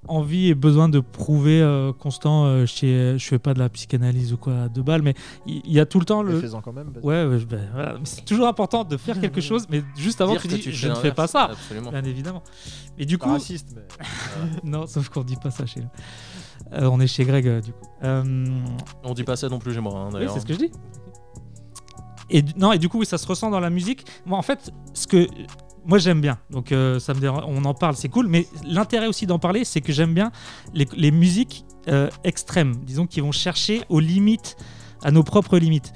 envie 0.09 0.49
et 0.49 0.55
besoin 0.55 0.89
de 0.89 1.01
prouver 1.01 1.61
euh, 1.61 1.93
constant 1.93 2.45
euh, 2.47 2.67
chez. 2.67 3.17
Je 3.19 3.25
fais 3.27 3.39
pas 3.39 3.55
de 3.55 3.59
la 3.59 3.69
psychanalyse 3.69 4.33
ou 4.33 4.37
quoi 4.37 4.69
de 4.69 4.83
balle, 4.83 5.03
mais 5.03 5.15
il 5.47 5.71
y, 5.73 5.81
a 5.81 5.87
tout 5.87 5.99
le 5.99 6.05
temps 6.05 6.23
le. 6.23 6.41
quand 6.63 6.73
même. 6.73 6.93
parce- 6.93 7.05
Ouais, 7.05 7.27
ben, 7.47 7.69
voilà. 7.73 7.97
C'est 8.05 8.25
toujours 8.25 8.47
important 8.49 8.85
de 8.85 8.97
faire 8.97 9.21
quelque 9.21 9.41
chose, 9.41 9.67
mais 9.71 9.83
juste 9.97 10.21
avant 10.21 10.33
dire 10.33 10.43
tu 10.43 10.49
dis 10.49 10.61
tu 10.61 10.73
je 10.73 10.89
ne 10.89 10.95
fais 10.95 11.13
pas 11.13 11.27
ça, 11.27 11.45
Absolument. 11.45 11.91
bien 11.91 12.05
évidemment. 12.05 12.43
Et 12.99 13.07
du 13.07 13.19
Pas 13.19 13.27
coup, 13.27 13.33
raciste, 13.33 13.75
mais. 13.77 14.07
non, 14.71 14.87
sauf 14.87 15.09
qu'on 15.09 15.23
dit 15.23 15.37
pas 15.37 15.51
ça 15.51 15.67
chez 15.67 15.81
nous. 15.81 15.89
Euh, 16.73 16.89
on 16.91 16.99
est 17.01 17.07
chez 17.07 17.25
Greg 17.25 17.47
euh, 17.47 17.61
du 17.61 17.73
coup. 17.73 17.87
Euh, 18.03 18.47
On 19.05 19.15
dit 19.15 19.25
pas 19.25 19.37
ça 19.37 19.49
non 19.49 19.59
plus 19.59 19.75
chez 19.75 19.81
moi, 19.81 19.93
hein, 19.99 20.07
oui, 20.09 20.13
d'ailleurs. 20.15 20.33
c'est 20.35 20.41
ce 20.41 20.47
que 20.47 20.55
je 20.55 20.59
dis. 20.59 20.73
Et 22.29 22.43
non, 22.57 22.73
et 22.73 22.79
du 22.79 22.89
coup, 22.89 22.99
oui, 22.99 23.07
ça 23.07 23.19
se 23.19 23.27
ressent 23.27 23.51
dans 23.51 23.61
la 23.61 23.71
musique. 23.71 24.05
Moi, 24.25 24.37
en 24.37 24.43
fait, 24.43 24.73
ce 24.95 25.07
que 25.07 25.29
moi 25.87 25.99
j'aime 25.99 26.21
bien, 26.21 26.39
donc 26.51 26.73
euh, 26.73 26.99
ça 26.99 27.15
me 27.15 27.21
dérange- 27.21 27.45
on 27.47 27.65
en 27.65 27.75
parle, 27.75 27.97
c'est 27.97 28.09
cool. 28.09 28.27
Mais 28.27 28.47
l'intérêt 28.65 29.07
aussi 29.07 29.27
d'en 29.27 29.39
parler, 29.39 29.65
c'est 29.65 29.81
que 29.81 29.93
j'aime 29.93 30.15
bien 30.15 30.33
les, 30.75 31.11
musiques 31.11 31.65
euh, 31.89 32.11
extrêmes, 32.25 32.77
disons, 32.85 33.07
qui 33.07 33.21
vont 33.21 33.33
chercher 33.33 33.83
aux 33.89 34.01
limites, 34.01 34.57
à 35.03 35.11
nos 35.11 35.23
propres 35.23 35.59
limites. 35.59 35.93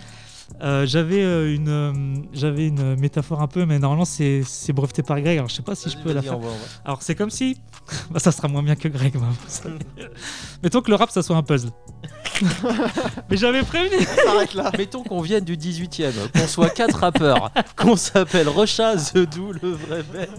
Euh, 0.62 0.87
j'avais 0.87 1.23
euh, 1.23 1.55
une 1.55 1.69
euh, 1.69 1.93
j'avais 2.33 2.69
une 2.69 2.97
métaphore 2.97 3.40
un 3.40 3.47
peu 3.47 3.64
mais 3.64 3.79
normalement 3.79 4.05
c'est 4.05 4.43
c'est 4.45 4.75
breveté 4.75 5.02
par 5.02 5.19
Greg 5.21 5.38
alors 5.38 5.49
je 5.49 5.55
sais 5.55 5.62
pas 5.62 5.75
si 5.75 5.88
je 5.88 5.97
peux 5.97 6.12
la 6.12 6.21
faire. 6.21 6.38
alors 6.85 7.02
c'est 7.02 7.14
comme 7.14 7.31
si 7.31 7.57
bah, 8.11 8.21
ça 8.21 8.31
sera 8.31 8.47
moins 8.49 8.62
bien 8.62 8.76
que 8.76 8.88
Greg 8.88 9.14
bah, 9.17 9.29
mettons 10.62 10.83
que 10.83 10.90
le 10.90 10.97
rap 10.97 11.11
ça 11.11 11.23
soit 11.23 11.37
un 11.37 11.43
puzzle. 11.43 11.71
Mais 13.31 13.37
j'avais 13.37 13.62
prévenu. 13.62 14.02
S'arrête 14.02 14.55
là. 14.55 14.73
Mettons 14.79 15.02
qu'on 15.02 15.21
vienne 15.21 15.45
du 15.45 15.57
18ème, 15.57 16.12
qu'on 16.33 16.47
soit 16.47 16.71
quatre 16.71 16.99
rappeurs, 16.99 17.50
qu'on 17.76 17.97
s'appelle 17.97 18.49
Rocha, 18.49 18.97
The 18.97 19.29
le 19.62 19.73
vrai 19.73 20.02
mec. 20.14 20.31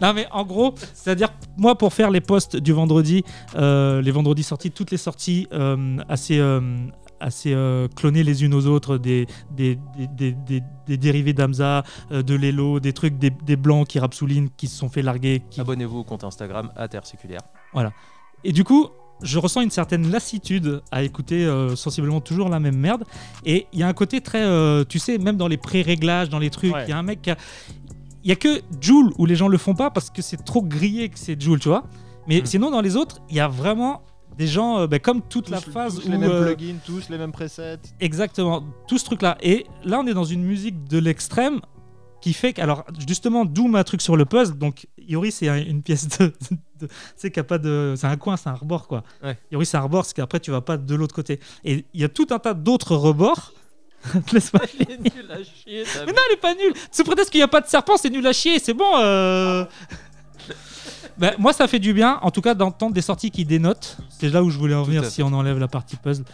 Non 0.00 0.12
mais 0.12 0.26
en 0.32 0.44
gros, 0.44 0.74
c'est-à-dire 0.94 1.28
moi 1.56 1.76
pour 1.76 1.92
faire 1.92 2.10
les 2.10 2.20
posts 2.20 2.56
du 2.56 2.72
vendredi, 2.72 3.24
euh, 3.56 4.02
les 4.02 4.10
vendredis 4.10 4.42
sortis, 4.42 4.70
toutes 4.70 4.90
les 4.90 4.96
sorties 4.96 5.46
euh, 5.52 5.98
assez 6.08 6.38
euh, 6.38 6.60
assez 7.24 7.52
euh, 7.54 7.88
clonées 7.96 8.22
les 8.22 8.44
unes 8.44 8.54
aux 8.54 8.66
autres, 8.66 8.98
des 8.98 9.26
des, 9.50 9.78
des, 10.16 10.32
des, 10.86 10.96
dérivés 10.96 11.32
d'Amza, 11.32 11.82
euh, 12.12 12.22
de 12.22 12.34
Lelo, 12.34 12.78
des 12.80 12.92
trucs 12.92 13.18
des, 13.18 13.30
des 13.30 13.56
blancs 13.56 13.86
qui 13.88 13.98
rapsoulinent, 13.98 14.50
qui 14.56 14.68
se 14.68 14.76
sont 14.76 14.88
fait 14.88 15.02
larguer, 15.02 15.42
qui 15.50 15.60
Abonnez-vous 15.60 15.98
au 16.00 16.04
compte 16.04 16.24
Instagram, 16.24 16.70
Interséculaire. 16.76 17.40
Et 18.44 18.52
du 18.52 18.62
coup, 18.64 18.88
je 19.22 19.38
ressens 19.38 19.62
une 19.62 19.70
certaine 19.70 20.10
lassitude 20.10 20.82
à 20.90 21.02
écouter 21.02 21.44
euh, 21.46 21.76
sensiblement 21.76 22.20
toujours 22.20 22.48
la 22.48 22.60
même 22.60 22.76
merde. 22.76 23.04
Et 23.46 23.66
il 23.72 23.78
y 23.78 23.82
a 23.82 23.88
un 23.88 23.92
côté 23.94 24.20
très, 24.20 24.42
euh, 24.42 24.84
tu 24.84 24.98
sais, 24.98 25.18
même 25.18 25.36
dans 25.36 25.48
les 25.48 25.56
pré-réglages, 25.56 26.28
dans 26.28 26.38
les 26.38 26.50
trucs, 26.50 26.70
il 26.70 26.74
Ouais. 26.74 26.88
y 26.88 26.92
a 26.92 26.98
un 26.98 27.02
mec 27.02 27.22
qui 27.22 27.30
a. 27.30 27.36
Il 28.22 28.28
y 28.28 28.32
a 28.32 28.36
que 28.36 28.62
Joule 28.80 29.12
où 29.18 29.26
les 29.26 29.36
gens 29.36 29.48
le 29.48 29.58
font 29.58 29.74
pas 29.74 29.90
parce 29.90 30.08
que 30.10 30.22
c'est 30.22 30.42
trop 30.44 30.62
grillé 30.62 31.08
que 31.10 31.18
c'est 31.18 31.40
Joule, 31.40 31.58
tu 31.60 31.68
vois. 31.68 31.84
Mais 32.26 32.40
Mm. 32.40 32.46
sinon, 32.46 32.70
dans 32.70 32.80
les 32.80 32.96
autres, 32.96 33.20
il 33.30 33.36
y 33.36 33.40
a 33.40 33.48
vraiment 33.48 34.02
des 34.36 34.46
gens, 34.46 34.80
euh, 34.80 34.86
bah, 34.86 34.98
comme 34.98 35.22
toute 35.22 35.46
Tous, 35.46 35.50
la 35.52 35.60
phase 35.60 35.96
tous 36.00 36.06
où. 36.06 36.10
les 36.10 36.18
mêmes 36.18 36.30
euh, 36.30 36.54
plugins, 36.54 36.76
tous 36.84 37.08
les 37.08 37.18
mêmes 37.18 37.32
presets. 37.32 37.78
Exactement, 38.00 38.64
tout 38.88 38.98
ce 38.98 39.04
truc-là. 39.04 39.36
Et 39.42 39.66
là, 39.84 40.00
on 40.00 40.06
est 40.06 40.14
dans 40.14 40.24
une 40.24 40.42
musique 40.42 40.84
de 40.88 40.98
l'extrême 40.98 41.60
qui 42.20 42.32
fait 42.32 42.52
que, 42.54 42.62
alors 42.62 42.84
justement, 43.06 43.44
d'où 43.44 43.68
ma 43.68 43.84
truc 43.84 44.00
sur 44.00 44.16
le 44.16 44.24
puzzle. 44.24 44.56
Donc, 44.56 44.86
Yori, 44.98 45.30
c'est 45.30 45.48
un- 45.48 45.62
une 45.62 45.82
pièce 45.82 46.08
de. 46.18 46.32
de- 46.80 46.86
tu 46.86 46.88
sais, 47.16 47.30
qu'il 47.30 47.36
y 47.36 47.40
a 47.40 47.44
pas 47.44 47.58
de. 47.58 47.94
C'est 47.96 48.06
un 48.06 48.16
coin, 48.16 48.36
c'est 48.36 48.48
un 48.48 48.54
rebord, 48.54 48.88
quoi. 48.88 49.04
Ouais. 49.22 49.36
Yori, 49.52 49.66
c'est 49.66 49.76
un 49.76 49.82
rebord, 49.82 50.02
parce 50.02 50.14
qu'après, 50.14 50.40
tu 50.40 50.50
vas 50.50 50.60
pas 50.62 50.76
de 50.78 50.94
l'autre 50.94 51.14
côté. 51.14 51.38
Et 51.64 51.84
il 51.94 52.00
y 52.00 52.04
a 52.04 52.08
tout 52.08 52.26
un 52.30 52.38
tas 52.38 52.54
d'autres 52.54 52.96
rebords. 52.96 53.52
Laisse-moi 54.32 54.62
Il 54.78 54.90
est 54.90 54.98
nul 55.00 55.30
à 55.30 55.36
chier. 55.42 55.84
mais 56.06 56.12
non, 56.12 56.18
elle 56.28 56.34
est 56.34 56.40
pas 56.40 56.54
nulle. 56.54 56.72
Sous 56.90 57.04
prétexte 57.04 57.30
qu'il 57.30 57.38
n'y 57.40 57.44
a 57.44 57.48
pas 57.48 57.60
de 57.60 57.66
serpent, 57.66 57.96
c'est 57.96 58.10
nul 58.10 58.26
à 58.26 58.32
chier. 58.32 58.58
C'est 58.58 58.74
bon. 58.74 58.90
euh. 58.96 59.64
Bah, 61.16 61.32
moi, 61.38 61.52
ça 61.52 61.68
fait 61.68 61.78
du 61.78 61.92
bien, 61.92 62.18
en 62.22 62.30
tout 62.30 62.40
cas, 62.40 62.54
d'entendre 62.54 62.92
des 62.94 63.00
sorties 63.02 63.30
qui 63.30 63.44
dénotent. 63.44 63.98
C'est 64.08 64.28
là 64.30 64.42
où 64.42 64.50
je 64.50 64.58
voulais 64.58 64.74
en 64.74 64.82
venir 64.82 65.04
si 65.04 65.22
on 65.22 65.32
enlève 65.32 65.58
la 65.58 65.68
partie 65.68 65.96
puzzle. 65.96 66.24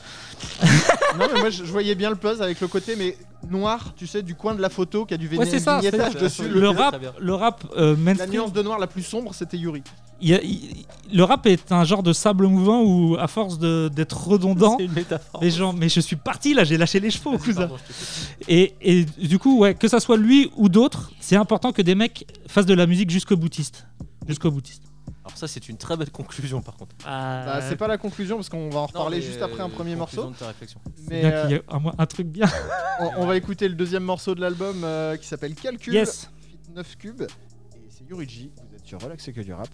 non, 1.18 1.26
mais 1.34 1.40
moi 1.40 1.50
je, 1.50 1.64
je 1.64 1.70
voyais 1.70 1.94
bien 1.94 2.08
le 2.08 2.16
puzzle 2.16 2.42
avec 2.42 2.60
le 2.62 2.68
côté 2.68 2.96
mais 2.96 3.16
noir, 3.50 3.92
tu 3.96 4.06
sais, 4.06 4.22
du 4.22 4.34
coin 4.34 4.54
de 4.54 4.62
la 4.62 4.70
photo 4.70 5.04
qui 5.04 5.12
a 5.12 5.16
du 5.18 5.28
Ouais, 5.36 5.44
c'est 5.44 5.58
ça, 5.58 5.78
vignettage 5.80 6.12
c'est- 6.14 6.20
dessus. 6.20 6.48
Le, 6.48 6.60
Le- 6.60 6.68
rap, 6.70 6.96
le 7.18 7.34
rap 7.34 7.64
euh, 7.76 7.94
la 8.16 8.26
nuance 8.26 8.52
de 8.54 8.62
noir 8.62 8.78
la 8.78 8.86
plus 8.86 9.02
sombre, 9.02 9.34
c'était 9.34 9.58
Yuri. 9.58 9.82
il 10.22 10.28
y 10.30 10.34
a- 10.34 10.42
il- 10.42 10.86
le 11.12 11.24
rap 11.24 11.44
est 11.46 11.72
un 11.72 11.84
genre 11.84 12.02
de 12.02 12.12
sable 12.14 12.46
mouvant 12.46 12.82
où, 12.82 13.16
à 13.18 13.26
force 13.28 13.58
de- 13.58 13.90
d'être 13.94 14.28
redondant, 14.28 14.76
C'est 14.78 14.84
une 14.86 14.92
métaphore. 14.92 15.42
les 15.42 15.50
gens. 15.50 15.74
Mais 15.74 15.90
je 15.90 16.00
suis 16.00 16.16
parti 16.16 16.54
là, 16.54 16.64
j'ai 16.64 16.78
lâché 16.78 17.00
les 17.00 17.10
chevaux, 17.10 17.36
cousin. 17.36 17.62
Pardon, 17.62 17.76
te 17.76 17.80
coupe. 17.82 18.48
Et, 18.48 18.74
et 18.80 19.04
du 19.04 19.38
coup, 19.38 19.58
ouais, 19.58 19.74
que 19.74 19.88
ça 19.88 20.00
soit 20.00 20.16
lui 20.16 20.50
ou 20.56 20.70
d'autres, 20.70 21.10
c'est 21.20 21.36
important 21.36 21.72
que 21.72 21.82
des 21.82 21.94
mecs 21.94 22.26
fassent 22.46 22.64
de 22.66 22.74
la 22.74 22.86
musique 22.86 23.10
jusqu'au 23.10 23.36
boutiste. 23.36 23.86
Jusqu'au 24.30 24.50
boutiste. 24.50 24.82
Alors 25.24 25.36
ça, 25.36 25.48
c'est 25.48 25.68
une 25.68 25.76
très 25.76 25.96
belle 25.96 26.10
conclusion 26.10 26.62
par 26.62 26.76
contre. 26.76 26.94
Bah, 27.04 27.60
c'est 27.68 27.76
pas 27.76 27.88
la 27.88 27.98
conclusion 27.98 28.36
parce 28.36 28.48
qu'on 28.48 28.70
va 28.70 28.80
en 28.80 28.86
reparler 28.86 29.18
Non, 29.18 29.24
juste 29.24 29.42
après 29.42 29.60
un 29.60 29.66
euh, 29.66 29.72
premier 29.72 29.96
morceau. 29.96 30.30
de 30.30 30.34
ta 30.36 30.46
réflexion. 30.48 30.80
Mais 31.08 31.20
bien 31.20 31.30
euh, 31.30 31.42
qu'il 31.42 31.50
y 31.50 31.54
ait 31.54 31.62
un, 31.68 31.80
un 31.98 32.06
truc 32.06 32.28
bien. 32.28 32.46
on, 33.00 33.10
on 33.18 33.26
va 33.26 33.36
écouter 33.36 33.68
le 33.68 33.74
deuxième 33.74 34.04
morceau 34.04 34.34
de 34.34 34.40
l'album 34.40 34.82
euh, 34.84 35.16
qui 35.16 35.26
s'appelle 35.26 35.54
Calcul. 35.54 35.92
Yes. 35.94 36.30
Fit 36.42 36.58
9 36.74 36.96
cubes. 36.96 37.22
Et 37.22 37.26
c'est 37.90 38.04
Yuriji. 38.08 38.50
Vous 38.68 38.76
êtes 38.76 38.86
sur 38.86 39.00
Relax 39.00 39.24
c'est 39.24 39.32
que 39.32 39.40
du 39.42 39.52
rap. 39.52 39.68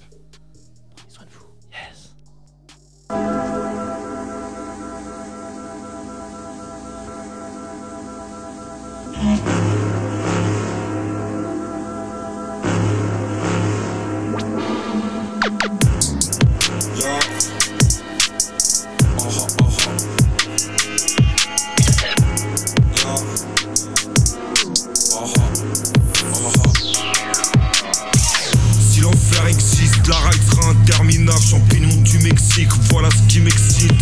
Voilà 32.90 33.08
ce 33.10 33.22
qui 33.32 33.40
m'excite. 33.40 33.92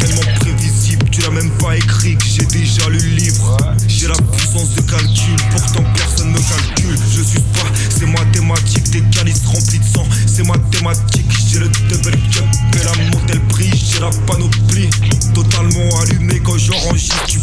Tellement 0.00 0.22
prévisible, 0.40 1.08
tu 1.10 1.20
l'as 1.20 1.30
même 1.30 1.50
pas 1.58 1.76
écrit 1.76 2.16
que 2.16 2.24
j'ai 2.24 2.44
déjà 2.46 2.88
le 2.88 2.98
livre. 2.98 3.56
J'ai 3.86 4.08
la 4.08 4.16
puissance 4.16 4.74
de 4.74 4.80
calcul, 4.80 5.36
pourtant 5.52 5.84
personne 5.94 6.32
me 6.32 6.38
calcule. 6.38 6.98
Je 7.14 7.22
suis 7.22 7.40
pas, 7.40 7.68
c'est 7.90 8.06
mathématique, 8.06 8.90
des 8.90 9.02
calices 9.16 9.46
remplis 9.46 9.78
de 9.78 9.84
sang. 9.84 10.06
C'est 10.26 10.44
mathématique, 10.44 11.30
j'ai 11.48 11.60
le 11.60 11.68
double 11.68 12.16
cup 12.32 12.44
et 12.74 12.84
la 12.84 13.10
modèle 13.10 13.40
prix, 13.48 13.70
j'ai 13.72 14.00
la 14.00 14.10
panoplie. 14.26 14.90
Totalement 15.34 16.00
allumé 16.00 16.40
quand 16.40 16.58
j'enregistre, 16.58 17.24
tu 17.26 17.38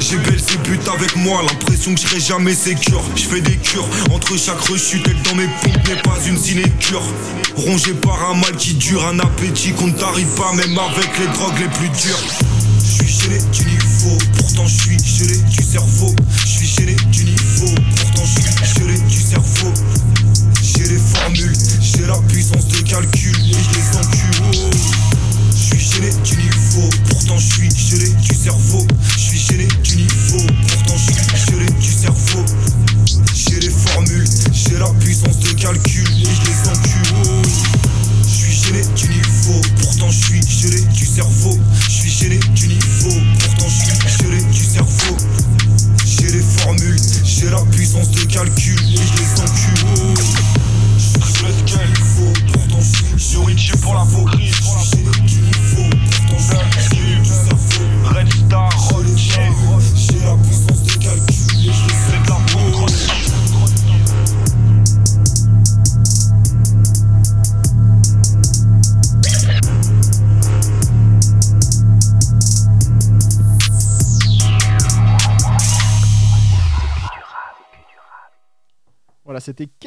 J'ai 0.00 0.16
belles 0.16 0.40
et 0.40 0.68
buts 0.68 0.80
avec 0.92 1.16
moi, 1.16 1.42
l'impression 1.42 1.94
que 1.94 2.00
je 2.00 2.18
jamais 2.18 2.54
sécure. 2.54 3.02
Je 3.14 3.24
fais 3.24 3.40
des 3.40 3.56
cures 3.56 3.86
entre 4.12 4.36
chaque 4.36 4.60
rechute, 4.60 5.06
être 5.06 5.22
dans 5.22 5.34
mes 5.34 5.46
pompes 5.62 5.88
n'est 5.88 6.02
pas 6.02 6.18
une 6.26 6.38
sinécure. 6.38 7.02
Rongé 7.56 7.92
par 7.94 8.30
un 8.30 8.34
mal 8.34 8.56
qui 8.56 8.74
dure, 8.74 9.04
un 9.06 9.18
appétit 9.18 9.72
qu'on 9.72 9.88
ne 9.88 9.92
t'arrive 9.92 10.28
pas, 10.36 10.52
même 10.54 10.78
avec 10.78 11.18
les 11.18 11.26
drogues 11.34 11.58
les 11.58 11.68
plus 11.68 11.88
dures. 11.88 12.22
Je 12.80 13.04
suis 13.04 13.22
gêné 13.22 13.38
du 13.52 13.64
niveau, 13.64 14.18
pourtant 14.38 14.66
je 14.66 14.82
suis 14.82 14.98
gelé 14.98 15.36
du 15.36 15.62
cerveau. 15.62 16.14
Je 16.40 16.46
suis 16.46 16.66
gêné 16.66 16.96
du 17.10 17.24
niveau, 17.24 17.74
pourtant 17.96 18.24
je 18.24 18.40
suis 18.40 18.80
gelé 18.80 18.98
du 18.98 19.20
cerveau. 19.20 19.72
J'ai 20.62 20.88
les 20.88 20.98
formules, 20.98 21.56
j'ai 21.80 22.06
la 22.06 22.18
puissance 22.28 22.66
de 22.68 22.80
calcul 22.80 23.36
et 23.36 23.52
je 23.52 23.78
les 23.78 23.98
encule. 23.98 24.70
Je 25.52 25.76
suis 25.76 25.80
gêné 25.80 26.10
du 26.24 26.36
niveau, 26.36 26.88
pourtant 27.08 27.36
je 27.36 27.52
suis 27.52 27.70
gelé 27.70 28.08
du 28.08 28.34
cerveau. 28.34 28.86
Je 42.20 42.57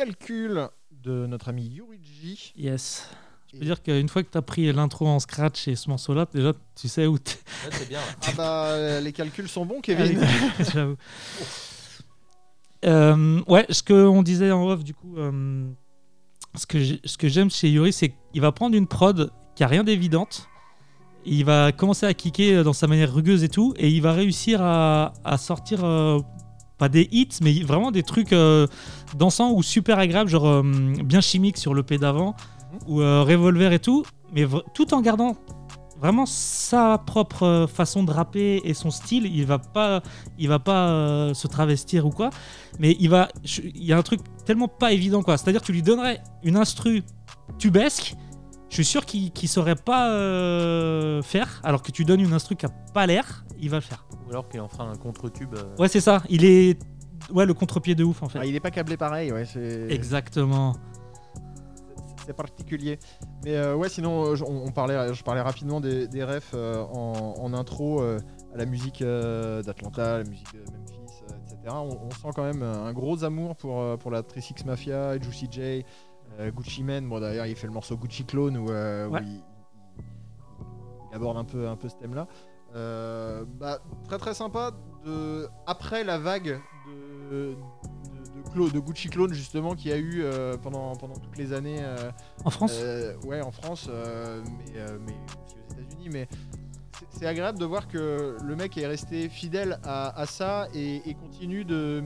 Calcul 0.06 0.68
de 1.04 1.28
notre 1.28 1.50
ami 1.50 1.68
Yuriji. 1.68 2.54
Yes. 2.58 3.08
Je 3.54 3.60
peux 3.60 3.66
dire 3.66 3.84
qu'une 3.84 4.10
fois 4.10 4.24
que 4.24 4.32
tu 4.32 4.38
as 4.38 4.42
pris 4.42 4.74
l'intro 4.74 5.08
en 5.08 5.20
scratch 5.20 5.68
et 5.68 5.76
ce 5.76 5.90
morceau-là, 5.92 6.26
déjà, 6.34 6.54
tu 6.76 6.88
sais 6.88 7.06
où 7.06 7.20
t'es. 7.20 7.34
Là, 7.66 7.70
c'est 7.78 7.88
bien. 7.88 8.00
Ah 8.26 8.32
bah 8.36 9.00
les 9.00 9.14
calculs 9.14 9.48
sont 9.48 9.64
bons, 9.64 9.80
Kevin. 9.80 10.20
J'avoue. 10.74 10.96
Euh, 12.84 13.42
ouais, 13.48 13.68
ce 13.70 13.84
qu'on 13.84 14.24
disait 14.24 14.50
en 14.50 14.68
off, 14.70 14.84
du 14.84 14.96
coup, 14.96 15.18
euh, 15.18 15.70
ce 16.56 16.66
que 16.66 16.80
j'ai- 16.80 17.00
ce 17.06 17.16
que 17.20 17.28
j'aime 17.28 17.52
chez 17.52 17.70
Yuri, 17.70 17.94
c'est 17.94 18.12
qu'il 18.34 18.42
va 18.42 18.52
prendre 18.52 18.76
une 18.76 18.88
prod 18.88 19.30
qui 19.56 19.64
a 19.64 19.68
rien 19.68 19.84
d'évidente. 19.84 20.48
Il 21.26 21.46
va 21.46 21.72
commencer 21.72 22.08
à 22.08 22.16
kicker 22.16 22.64
dans 22.64 22.74
sa 22.74 22.88
manière 22.88 23.14
rugueuse 23.14 23.44
et 23.44 23.50
tout, 23.50 23.76
et 23.78 23.88
il 23.90 24.02
va 24.02 24.14
réussir 24.14 24.64
à, 24.64 25.14
à 25.24 25.38
sortir 25.38 25.84
euh, 25.86 26.20
pas 26.82 26.90
des 26.90 27.08
hits, 27.12 27.38
mais 27.44 27.62
vraiment 27.62 27.92
des 27.92 28.02
trucs 28.02 28.34
euh, 28.34 28.66
dansants 29.16 29.52
ou 29.52 29.62
super 29.62 30.00
agréables, 30.00 30.32
genre 30.32 30.48
euh, 30.48 30.64
bien 31.06 31.22
chimiques 31.22 31.60
sur 31.60 31.76
le 31.76 31.84
P 31.84 32.00
d'avant, 32.00 32.36
ou 32.88 33.02
euh, 33.02 33.22
Revolver 33.22 33.72
et 33.72 33.78
tout, 33.78 34.04
mais 34.34 34.48
tout 34.74 34.92
en 34.96 35.02
gardant 35.02 35.36
vraiment 36.00 36.26
sa 36.26 36.98
propre 36.98 37.68
façon 37.72 38.04
de 38.04 38.12
rapper 38.12 38.62
et 38.66 38.74
son 38.74 38.90
style. 38.90 39.28
Il 39.28 39.46
va 39.46 39.60
pas, 39.60 40.02
il 40.40 40.48
va 40.48 40.58
pas 40.58 41.32
se 41.36 41.46
travestir 41.46 42.08
ou 42.08 42.10
quoi, 42.10 42.32
mais 42.80 42.98
il 43.00 43.12
va, 43.12 43.28
il 43.44 43.86
y 43.86 43.94
a 43.94 43.98
un 44.00 44.02
truc 44.02 44.22
tellement 44.44 44.68
pas 44.68 44.92
évident 44.92 45.22
quoi. 45.22 45.38
C'est-à-dire 45.38 45.62
tu 45.62 45.74
lui 45.74 45.84
donnerais 45.84 46.20
une 46.42 46.58
instru 46.58 47.04
tubesque, 47.60 48.16
je 48.72 48.76
suis 48.76 48.86
sûr 48.86 49.06
qu'il 49.06 49.32
qu'il 49.32 49.48
saurait 49.50 49.76
pas 49.76 50.10
euh, 50.12 51.22
faire, 51.22 51.60
alors 51.64 51.84
que 51.84 51.92
tu 51.92 52.06
donnes 52.06 52.22
une 52.22 52.34
instru 52.34 52.56
qui 52.56 52.66
a 52.66 52.70
pas 52.94 53.06
l'air, 53.06 53.46
il 53.60 53.70
va 53.70 53.78
le 53.78 53.82
faire. 53.82 54.06
Ou 54.26 54.30
alors 54.32 54.48
qu'il 54.50 54.60
en 54.62 54.68
fera 54.68 54.86
un 54.86 54.96
contre-tube. 54.96 55.54
euh, 55.56 55.76
Ouais 55.78 55.88
c'est 55.90 56.00
ça. 56.02 56.24
Il 56.30 56.46
est, 56.46 56.80
ouais 57.32 57.46
le 57.46 57.54
contre-pied 57.54 57.94
de 57.96 58.04
ouf 58.04 58.24
en 58.24 58.30
fait. 58.30 58.40
Ah, 58.42 58.46
il 58.46 58.56
est 58.56 58.60
pas 58.62 58.72
câblé 58.72 58.96
pareil, 58.98 59.32
ouais. 59.32 59.46
C'est 59.46 59.88
Exactement. 59.92 60.74
c'est 62.26 62.34
particulier. 62.34 62.98
Mais 63.44 63.56
euh, 63.58 63.76
ouais, 63.76 63.90
sinon, 63.90 64.24
euh, 64.26 64.36
je- 64.36 64.44
on, 64.46 64.66
on 64.68 64.72
parlait, 64.72 65.14
je 65.14 65.22
parlais 65.24 65.42
rapidement 65.42 65.82
des, 65.82 66.08
des 66.08 66.24
refs 66.24 66.52
euh, 66.54 66.82
en, 66.94 67.36
en 67.40 67.54
intro 67.54 68.02
euh, 68.02 68.20
à 68.54 68.58
la 68.58 68.66
musique 68.66 69.02
euh, 69.02 69.62
d'Atlanta, 69.64 70.20
la 70.20 70.24
musique 70.24 70.54
de 70.54 70.60
Memphis, 70.60 71.24
euh, 71.30 71.36
etc. 71.46 71.76
On, 71.76 72.08
on 72.08 72.12
sent 72.12 72.30
quand 72.36 72.44
même 72.44 72.64
un 72.64 72.94
gros 72.94 73.24
amour 73.24 73.56
pour, 73.58 73.82
euh, 73.82 73.98
pour 73.98 74.12
la 74.12 74.22
36 74.24 74.66
Mafia, 74.66 75.20
Juicy 75.20 75.48
J, 75.52 75.84
Gucci 76.56 76.84
Mane. 76.84 77.08
Bon, 77.08 77.20
d'ailleurs, 77.20 77.46
il 77.46 77.56
fait 77.56 77.68
le 77.68 77.74
morceau 77.74 77.98
Gucci 77.98 78.26
Clone 78.26 78.58
où, 78.58 78.70
euh, 78.72 79.08
où 79.08 79.18
il, 79.18 79.44
aborde 81.14 81.38
un 81.38 81.44
peu, 81.44 81.68
un 81.68 81.76
peu 81.76 81.90
ce 81.90 81.96
thème-là. 81.96 82.28
Euh, 82.76 83.44
bah, 83.60 83.80
très 84.08 84.18
très 84.18 84.34
sympa. 84.34 84.72
De... 85.06 85.48
Après 85.68 86.04
la 86.04 86.18
vague 86.20 86.60
de, 86.88 87.32
de, 87.36 87.56
de, 88.36 88.50
Clo- 88.54 88.70
de 88.72 88.80
Gucci 88.80 89.10
Clone, 89.10 89.34
justement, 89.34 89.76
qu'il 89.76 89.92
y 89.92 89.94
a 89.94 89.98
eu 89.98 90.22
euh, 90.24 90.56
pendant, 90.58 90.96
pendant 90.96 91.16
toutes 91.16 91.38
les 91.38 91.54
années. 91.54 91.80
euh, 91.82 92.12
En 92.46 92.50
France. 92.50 92.80
euh, 92.82 93.16
ouais, 93.26 93.42
en 93.42 93.52
France, 93.52 93.88
euh, 93.90 94.42
mais, 94.46 94.78
euh, 94.80 94.98
mais 95.06 95.14
aussi 95.46 95.56
aux 95.58 95.74
États-Unis. 95.74 96.10
Mais 96.12 96.28
c'est- 96.98 97.08
c'est 97.20 97.26
agréable 97.26 97.60
de 97.60 97.66
voir 97.66 97.88
que 97.88 98.38
le 98.42 98.56
mec 98.56 98.78
est 98.78 98.88
resté 98.88 99.28
fidèle 99.28 99.80
à, 99.84 100.18
à 100.20 100.26
ça 100.26 100.68
et, 100.74 101.10
et 101.10 101.14
continue 101.16 101.66
de, 101.66 102.04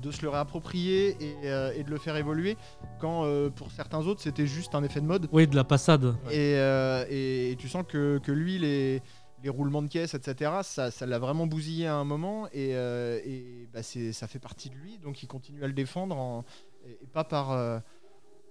de 0.00 0.10
se 0.10 0.22
le 0.22 0.28
réapproprier 0.28 1.16
et, 1.20 1.36
euh, 1.44 1.72
et 1.76 1.82
de 1.84 1.90
le 1.90 1.98
faire 1.98 2.16
évoluer. 2.16 2.56
Quand 3.00 3.24
euh, 3.24 3.50
pour 3.50 3.70
certains 3.70 4.00
autres, 4.06 4.20
c'était 4.22 4.46
juste 4.46 4.74
un 4.74 4.82
effet 4.82 5.00
de 5.00 5.06
mode. 5.06 5.28
Oui 5.32 5.46
de 5.46 5.54
la 5.56 5.64
passade. 5.64 6.14
Et, 6.30 6.54
euh, 6.56 7.04
et- 7.08 7.52
et 7.52 7.56
tu 7.56 7.68
sens 7.68 7.84
que, 7.88 8.18
que 8.18 8.32
lui, 8.32 8.58
les, 8.58 9.02
les 9.42 9.48
roulements 9.50 9.82
de 9.82 9.88
caisse, 9.88 10.14
etc., 10.14 10.50
ça 10.62 10.90
ça 10.90 11.06
l'a 11.06 11.18
vraiment 11.18 11.46
bousillé 11.46 11.86
à 11.86 11.96
un 11.96 12.04
moment 12.04 12.46
et, 12.52 12.70
et 12.70 13.68
bah, 13.72 13.82
c'est- 13.82 14.12
ça 14.12 14.26
fait 14.26 14.38
partie 14.38 14.70
de 14.70 14.74
lui, 14.76 14.98
donc 14.98 15.22
il 15.22 15.26
continue 15.26 15.62
à 15.64 15.66
le 15.66 15.72
défendre 15.72 16.16
en- 16.16 16.44
et, 16.86 16.98
pas 17.12 17.24
par. 17.24 17.48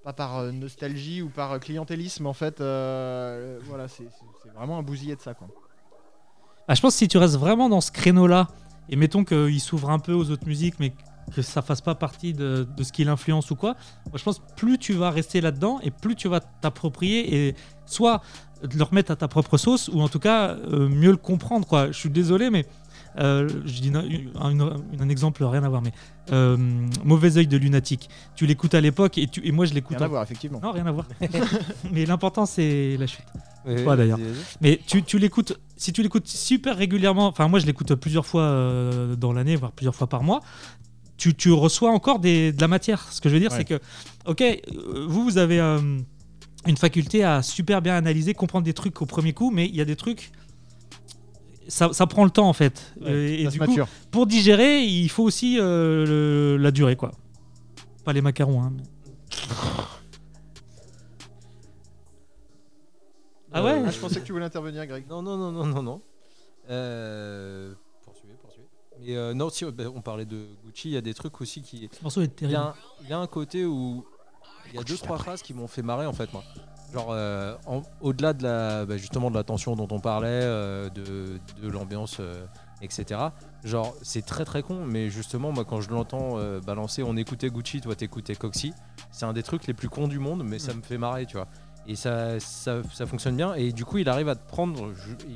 pas 0.03 0.13
par 0.13 0.43
nostalgie 0.53 1.21
ou 1.21 1.27
par 1.29 1.59
clientélisme 1.59 2.25
en 2.25 2.33
fait 2.33 2.61
euh, 2.61 3.59
voilà 3.63 3.89
c'est 3.89 4.07
vraiment 4.55 4.77
un 4.79 4.81
bousillé 4.83 5.13
de 5.15 5.21
ça 5.21 5.33
quoi 5.33 5.47
Ah, 6.69 6.73
je 6.73 6.81
pense 6.81 6.93
que 6.93 6.99
si 6.99 7.07
tu 7.09 7.17
restes 7.17 7.35
vraiment 7.35 7.67
dans 7.67 7.81
ce 7.81 7.91
créneau-là, 7.91 8.47
et 8.89 8.95
mettons 8.95 9.23
qu'il 9.25 9.59
s'ouvre 9.59 9.89
un 9.89 9.99
peu 9.99 10.13
aux 10.13 10.29
autres 10.31 10.47
musiques, 10.47 10.75
mais 10.79 10.93
que 11.29 11.41
ça 11.41 11.61
fasse 11.61 11.81
pas 11.81 11.95
partie 11.95 12.33
de, 12.33 12.67
de 12.77 12.83
ce 12.83 12.91
qui 12.91 13.03
l'influence 13.03 13.51
ou 13.51 13.55
quoi, 13.55 13.75
moi 14.07 14.17
je 14.17 14.23
pense 14.23 14.41
plus 14.55 14.77
tu 14.77 14.93
vas 14.93 15.09
rester 15.11 15.41
là-dedans 15.41 15.79
et 15.83 15.91
plus 15.91 16.15
tu 16.15 16.27
vas 16.27 16.39
t'approprier 16.39 17.47
et 17.49 17.55
soit 17.85 18.21
le 18.75 18.83
remettre 18.83 19.11
à 19.11 19.15
ta 19.15 19.27
propre 19.27 19.57
sauce 19.57 19.89
ou 19.93 20.01
en 20.01 20.09
tout 20.09 20.19
cas 20.19 20.49
euh, 20.49 20.89
mieux 20.89 21.11
le 21.11 21.17
comprendre. 21.17 21.65
Quoi. 21.65 21.87
Je 21.87 21.97
suis 21.97 22.09
désolé, 22.09 22.49
mais 22.49 22.65
euh, 23.17 23.47
je 23.65 23.81
dis 23.81 23.87
une- 23.87 23.95
un, 24.39 24.49
une- 24.51 24.79
un 24.99 25.09
exemple, 25.09 25.43
rien 25.45 25.63
à 25.63 25.69
voir, 25.69 25.81
mais 25.81 25.93
euh, 26.31 26.57
Mauvais 27.05 27.37
œil 27.37 27.47
de 27.47 27.57
Lunatique. 27.57 28.09
Tu 28.35 28.45
l'écoutes 28.45 28.73
à 28.75 28.81
l'époque 28.81 29.17
et, 29.17 29.27
tu- 29.27 29.45
et 29.47 29.51
moi 29.51 29.65
je 29.65 29.73
l'écoute. 29.73 29.97
rien 29.97 30.05
à 30.05 30.07
en- 30.07 30.11
voir 30.11 30.23
effectivement 30.23 30.59
Non, 30.61 30.71
rien 30.71 30.85
à 30.85 30.91
voir. 30.91 31.05
mais 31.91 32.05
l'important 32.05 32.45
c'est 32.45 32.97
la 32.99 33.07
chute. 33.07 33.23
ouais, 33.65 33.83
Ouais, 33.85 33.97
d'ailleurs. 33.97 34.19
Mais 34.61 34.79
tu, 34.85 35.03
tu 35.03 35.17
l'écoutes, 35.19 35.57
si 35.77 35.91
tu 35.93 36.03
l'écoutes 36.03 36.27
super 36.27 36.75
régulièrement, 36.77 37.27
enfin 37.27 37.47
moi 37.47 37.59
je 37.59 37.65
l'écoute 37.65 37.95
plusieurs 37.95 38.25
fois 38.25 38.43
euh, 38.43 39.15
dans 39.15 39.31
l'année, 39.33 39.55
voire 39.55 39.71
plusieurs 39.71 39.95
fois 39.95 40.07
par 40.07 40.21
mois, 40.23 40.41
tu, 41.19 41.35
tu 41.35 41.51
reçois 41.51 41.91
encore 41.91 42.17
des, 42.19 42.51
de 42.51 42.59
la 42.61 42.67
matière. 42.67 43.11
Ce 43.11 43.21
que 43.21 43.29
je 43.29 43.35
veux 43.35 43.39
dire, 43.39 43.51
Ouais. 43.51 43.57
c'est 43.57 43.65
que, 43.65 43.79
ok, 44.25 44.41
euh, 44.41 45.05
vous, 45.07 45.23
vous 45.25 45.37
avez 45.37 45.59
euh, 45.59 45.79
une 46.65 46.77
faculté 46.77 47.23
à 47.23 47.43
super 47.43 47.81
bien 47.83 47.95
analyser, 47.95 48.33
comprendre 48.33 48.65
des 48.65 48.73
trucs 48.73 48.99
au 49.01 49.05
premier 49.05 49.33
coup, 49.33 49.51
mais 49.51 49.67
il 49.67 49.75
y 49.75 49.81
a 49.81 49.85
des 49.85 49.95
trucs, 49.95 50.31
ça, 51.67 51.93
ça 51.93 52.07
prend 52.07 52.23
le 52.23 52.31
temps 52.31 52.49
en 52.49 52.53
fait. 52.53 52.93
Ouais, 53.01 53.41
et 53.41 53.47
du 53.47 53.59
coup, 53.59 53.65
mature 53.67 53.87
pour 54.09 54.25
digérer, 54.25 54.81
il 54.83 55.09
faut 55.09 55.23
aussi 55.23 55.57
euh, 55.59 56.05
le- 56.05 56.57
la 56.57 56.71
durée, 56.71 56.95
quoi. 56.95 57.11
Pas 58.05 58.13
les 58.13 58.21
macarons, 58.21 58.63
hein. 58.63 58.73
mais- 58.75 58.83
Ah 63.51 63.63
ouais? 63.63 63.81
Ah, 63.85 63.89
je 63.89 63.97
pensais 63.99 64.19
que 64.19 64.25
tu 64.25 64.31
voulais 64.31 64.45
intervenir 64.45 64.85
Greg 64.85 65.05
Non, 65.09 65.21
non, 65.21 65.35
non, 65.37 65.51
non, 65.51 65.65
non, 65.65 65.83
non. 65.83 66.01
Euh. 66.69 67.73
Mais 69.01 69.15
euh, 69.15 69.33
non, 69.33 69.49
si 69.49 69.65
bah, 69.65 69.83
on 69.93 70.01
parlait 70.01 70.25
de 70.25 70.47
Gucci, 70.65 70.89
il 70.89 70.93
y 70.93 70.97
a 70.97 71.01
des 71.01 71.13
trucs 71.13 71.39
aussi 71.41 71.61
qui. 71.61 71.89
Ce 71.91 72.01
morceau 72.03 72.21
est 72.21 72.25
Il 72.41 72.49
y, 72.49 72.51
terrible. 72.51 72.55
a 72.57 72.61
un, 72.61 72.73
il 73.03 73.09
y 73.09 73.13
a 73.13 73.19
un 73.19 73.27
côté 73.27 73.65
où 73.65 74.05
il 74.69 74.75
y 74.75 74.77
a 74.79 74.83
deux 74.83 74.97
trois 74.97 75.17
phrases 75.17 75.41
qui 75.41 75.53
m'ont 75.53 75.67
fait 75.67 75.81
marrer 75.81 76.05
en 76.05 76.13
fait 76.13 76.31
moi. 76.33 76.43
Genre 76.93 77.09
euh, 77.11 77.55
au-delà 78.01 78.33
de 78.33 78.43
la 78.43 78.85
bah, 78.85 78.97
justement 78.97 79.29
de 79.29 79.35
la 79.35 79.43
tension 79.43 79.75
dont 79.75 79.87
on 79.91 79.99
parlait, 79.99 80.27
euh, 80.29 80.89
de, 80.89 81.39
de 81.61 81.67
l'ambiance, 81.69 82.17
euh, 82.19 82.45
etc. 82.81 83.19
Genre 83.63 83.95
c'est 84.01 84.25
très 84.25 84.43
très 84.43 84.63
con, 84.63 84.85
mais 84.85 85.09
justement 85.09 85.51
moi 85.51 85.65
quand 85.65 85.81
je 85.81 85.89
l'entends 85.91 86.39
euh, 86.39 86.59
balancer, 86.59 87.03
on 87.03 87.15
écoutait 87.15 87.49
Gucci, 87.49 87.79
toi 87.81 87.95
t'écoutais 87.95 88.35
Coxy, 88.35 88.73
c'est 89.11 89.25
un 89.25 89.33
des 89.33 89.43
trucs 89.43 89.67
les 89.67 89.73
plus 89.75 89.87
cons 89.89 90.07
du 90.07 90.17
monde, 90.19 90.43
mais 90.43 90.57
ça 90.59 90.73
me 90.73 90.81
fait 90.81 90.97
marrer, 90.97 91.25
tu 91.27 91.37
vois. 91.37 91.47
Et 91.87 91.95
ça, 91.95 92.39
ça, 92.39 92.81
ça 92.93 93.05
fonctionne 93.07 93.35
bien. 93.35 93.55
Et 93.55 93.71
du 93.71 93.83
coup, 93.83 93.97
il 93.97 94.09
arrive 94.09 94.29
à 94.29 94.35
te 94.35 94.47
prendre, 94.47 94.91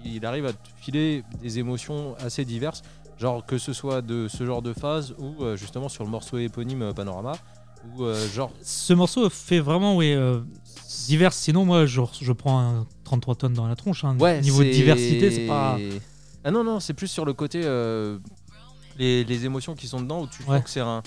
il 0.05 0.23
arrive 0.23 0.45
à 0.45 0.53
te 0.53 0.69
filer 0.75 1.23
des 1.41 1.57
émotions 1.57 2.15
assez 2.19 2.45
diverses. 2.45 2.83
Genre 3.23 3.45
que 3.45 3.57
ce 3.57 3.71
soit 3.71 4.01
de 4.01 4.27
ce 4.27 4.45
genre 4.45 4.61
de 4.61 4.73
phase 4.73 5.15
ou 5.17 5.41
euh, 5.45 5.55
justement 5.55 5.87
sur 5.87 6.03
le 6.03 6.09
morceau 6.09 6.37
éponyme 6.39 6.81
euh, 6.81 6.91
Panorama 6.91 7.31
ou 7.95 8.03
euh, 8.03 8.27
genre 8.33 8.51
ce 8.61 8.91
morceau 8.91 9.29
fait 9.29 9.61
vraiment 9.61 9.95
oui, 9.95 10.11
euh, 10.11 10.41
divers. 11.07 11.31
Sinon, 11.31 11.63
moi, 11.63 11.85
je, 11.85 12.01
je 12.19 12.33
prends 12.33 12.59
un 12.59 12.85
33 13.05 13.35
tonnes 13.35 13.53
dans 13.53 13.65
la 13.65 13.77
tronche. 13.77 14.03
hein. 14.03 14.17
ouais 14.19 14.41
Niveau 14.41 14.61
de 14.61 14.69
diversité, 14.71 15.31
c'est 15.31 15.47
pas. 15.47 15.77
ah 16.43 16.51
non 16.51 16.65
non 16.65 16.81
c'est 16.81 16.93
plus 16.93 17.07
sur 17.07 17.23
le 17.23 17.31
côté 17.33 17.61
les, 18.97 19.23
les 19.23 19.45
émotions 19.45 19.73
qui 19.73 19.87
sont 19.87 20.01
dedans 20.01 20.23
où 20.23 20.27
tu 20.27 20.43
Ouais. 20.43 20.61
que 20.61 20.69
c'est 20.69 20.81
un 20.81 21.01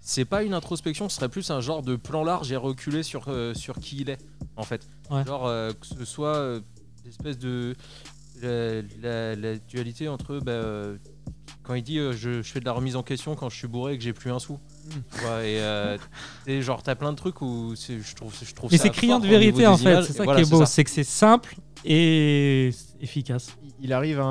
c'est 0.00 0.24
pas 0.24 0.44
une 0.44 0.54
introspection 0.54 1.08
ce 1.08 1.16
serait 1.16 1.28
plus 1.28 1.50
un 1.50 1.60
genre 1.60 1.82
de 1.82 1.96
plan 1.96 2.22
large 2.22 2.52
et 2.52 2.56
reculé 2.56 3.02
sur 3.02 3.24
sur 3.54 3.80
qui 3.80 3.96
il 4.02 4.10
est 4.10 4.18
en 4.56 4.62
fait 4.62 4.86
Ouais. 5.10 5.24
genre 5.26 5.46
que 5.80 5.84
ce 5.86 6.04
soit 6.04 6.60
l'espèce 7.04 7.38
de 7.38 7.74
la, 8.40 8.82
la- 9.02 9.34
la 9.34 9.56
dualité 9.58 10.08
entre 10.08 10.38
bah, 10.38 10.96
quand 11.66 11.74
il 11.74 11.82
dit 11.82 11.98
euh, 11.98 12.12
je, 12.12 12.42
je 12.42 12.52
fais 12.52 12.60
de 12.60 12.64
la 12.64 12.72
remise 12.72 12.94
en 12.96 13.02
question 13.02 13.34
quand 13.34 13.48
je 13.50 13.56
suis 13.56 13.66
bourré 13.68 13.94
et 13.94 13.98
que 13.98 14.04
j'ai 14.04 14.12
plus 14.12 14.30
un 14.30 14.38
sou 14.38 14.58
Mm. 14.86 14.90
Tu 15.16 15.20
vois, 15.22 15.42
et 15.44 15.60
euh, 15.60 15.98
et 16.46 16.62
genre 16.62 16.80
t'as 16.80 16.94
plein 16.94 17.10
de 17.10 17.16
trucs 17.16 17.42
où 17.42 17.74
je 17.76 18.14
trouve 18.14 18.32
je 18.40 18.54
trouve 18.54 18.70
Mais 18.70 18.78
c'est 18.78 18.90
criant 18.90 19.18
de 19.18 19.26
vérité 19.26 19.66
en 19.66 19.76
fait. 19.76 20.02
C'est 20.04 20.12
ça 20.12 20.22
voilà, 20.22 20.40
qui 20.40 20.46
est 20.46 20.50
beau. 20.50 20.64
C'est 20.64 20.84
que 20.84 20.90
c'est 20.90 21.02
simple 21.02 21.56
et 21.84 22.70
efficace. 23.00 23.56
il- 23.80 23.92
arrive 23.92 24.20
un, 24.20 24.24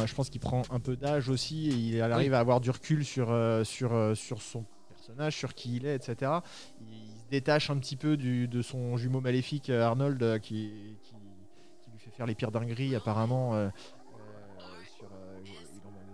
un- 0.00 0.06
je 0.06 0.14
pense 0.14 0.30
qu'il 0.30 0.40
prend 0.40 0.62
un 0.70 0.78
peu 0.78 0.94
d'âge 0.96 1.28
aussi 1.28 1.68
et 1.68 1.74
il 1.74 2.00
arrive 2.00 2.32
à 2.34 2.38
avoir 2.38 2.60
du 2.60 2.70
recul 2.70 3.04
sur 3.04 3.30
euh, 3.32 3.64
sur 3.64 3.92
euh, 3.92 4.14
sur 4.14 4.40
son 4.40 4.64
personnage 4.88 5.36
sur 5.36 5.52
qui 5.54 5.76
il 5.76 5.84
est 5.86 5.96
etc 5.96 6.30
il, 6.80 6.86
il 6.86 7.20
se 7.22 7.28
détache 7.30 7.70
un 7.70 7.76
petit 7.78 7.96
peu 7.96 8.16
du, 8.16 8.46
de 8.46 8.62
son 8.62 8.96
jumeau 8.96 9.20
maléfique 9.20 9.68
Arnold 9.70 10.40
qui, 10.42 10.70
qui, 11.02 11.10
qui 11.82 11.90
lui 11.90 11.98
fait 11.98 12.10
faire 12.16 12.26
les 12.26 12.34
pires 12.36 12.52
dingueries 12.52 12.94
apparemment 12.94 13.68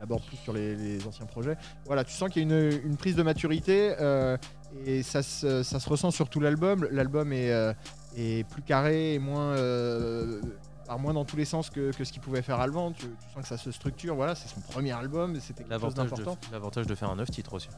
aborde 0.03 0.23
plus 0.25 0.37
sur 0.37 0.53
les, 0.53 0.75
les 0.77 1.07
anciens 1.07 1.27
projets 1.27 1.57
voilà 1.87 2.05
tu 2.05 2.13
sens 2.13 2.29
qu'il 2.29 2.43
y 2.43 2.53
a 2.53 2.59
une, 2.59 2.81
une 2.85 2.97
prise 2.97 3.15
de 3.17 3.23
maturité 3.23 3.95
euh, 4.01 4.37
et 4.85 5.03
ça 5.03 5.23
se, 5.23 5.63
ça 5.63 5.79
se 5.81 5.89
ressent 5.89 6.11
sur 6.11 6.29
tout 6.29 6.41
l'album 6.41 6.87
l'album 6.91 7.33
est, 7.33 7.53
euh, 7.53 7.73
est 8.17 8.47
plus 8.49 8.63
carré 8.63 9.15
et 9.15 9.19
moins 9.19 9.53
euh, 9.57 10.41
part 10.87 10.99
moins 10.99 11.15
dans 11.15 11.25
tous 11.25 11.37
les 11.37 11.45
sens 11.45 11.71
que, 11.71 11.93
que 11.93 12.05
ce 12.05 12.13
qu'il 12.13 12.21
pouvait 12.21 12.43
faire 12.43 12.61
avant. 12.61 12.91
Tu, 12.93 13.07
tu 13.07 13.33
sens 13.35 13.43
que 13.43 13.49
ça 13.49 13.57
se 13.57 13.71
structure. 13.71 14.15
Voilà, 14.15 14.35
c'est 14.35 14.49
son 14.49 14.61
premier 14.61 14.93
album, 14.93 15.37
et 15.37 15.41
c'était 15.41 15.63
quelque 15.65 15.73
chose 15.81 15.97
L'avantage 15.97 16.11
de, 16.11 16.17
d'important. 16.25 16.49
l'avantage 16.53 16.87
de 16.87 16.95
faire 16.95 17.11
un 17.11 17.17
9 17.17 17.31
titres 17.31 17.55
aussi. 17.55 17.69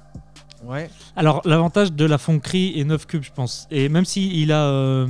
Ouais. 0.64 0.88
Alors, 1.16 1.42
l'avantage 1.44 1.92
de 1.92 2.04
la 2.06 2.18
Fonkerie 2.18 2.78
est 2.80 2.84
9 2.84 3.06
cubes, 3.06 3.22
je 3.22 3.32
pense. 3.32 3.66
Et 3.70 3.88
même 3.88 4.04
s'il 4.04 4.34
il 4.34 4.52
a 4.52 4.64
euh, 4.64 5.06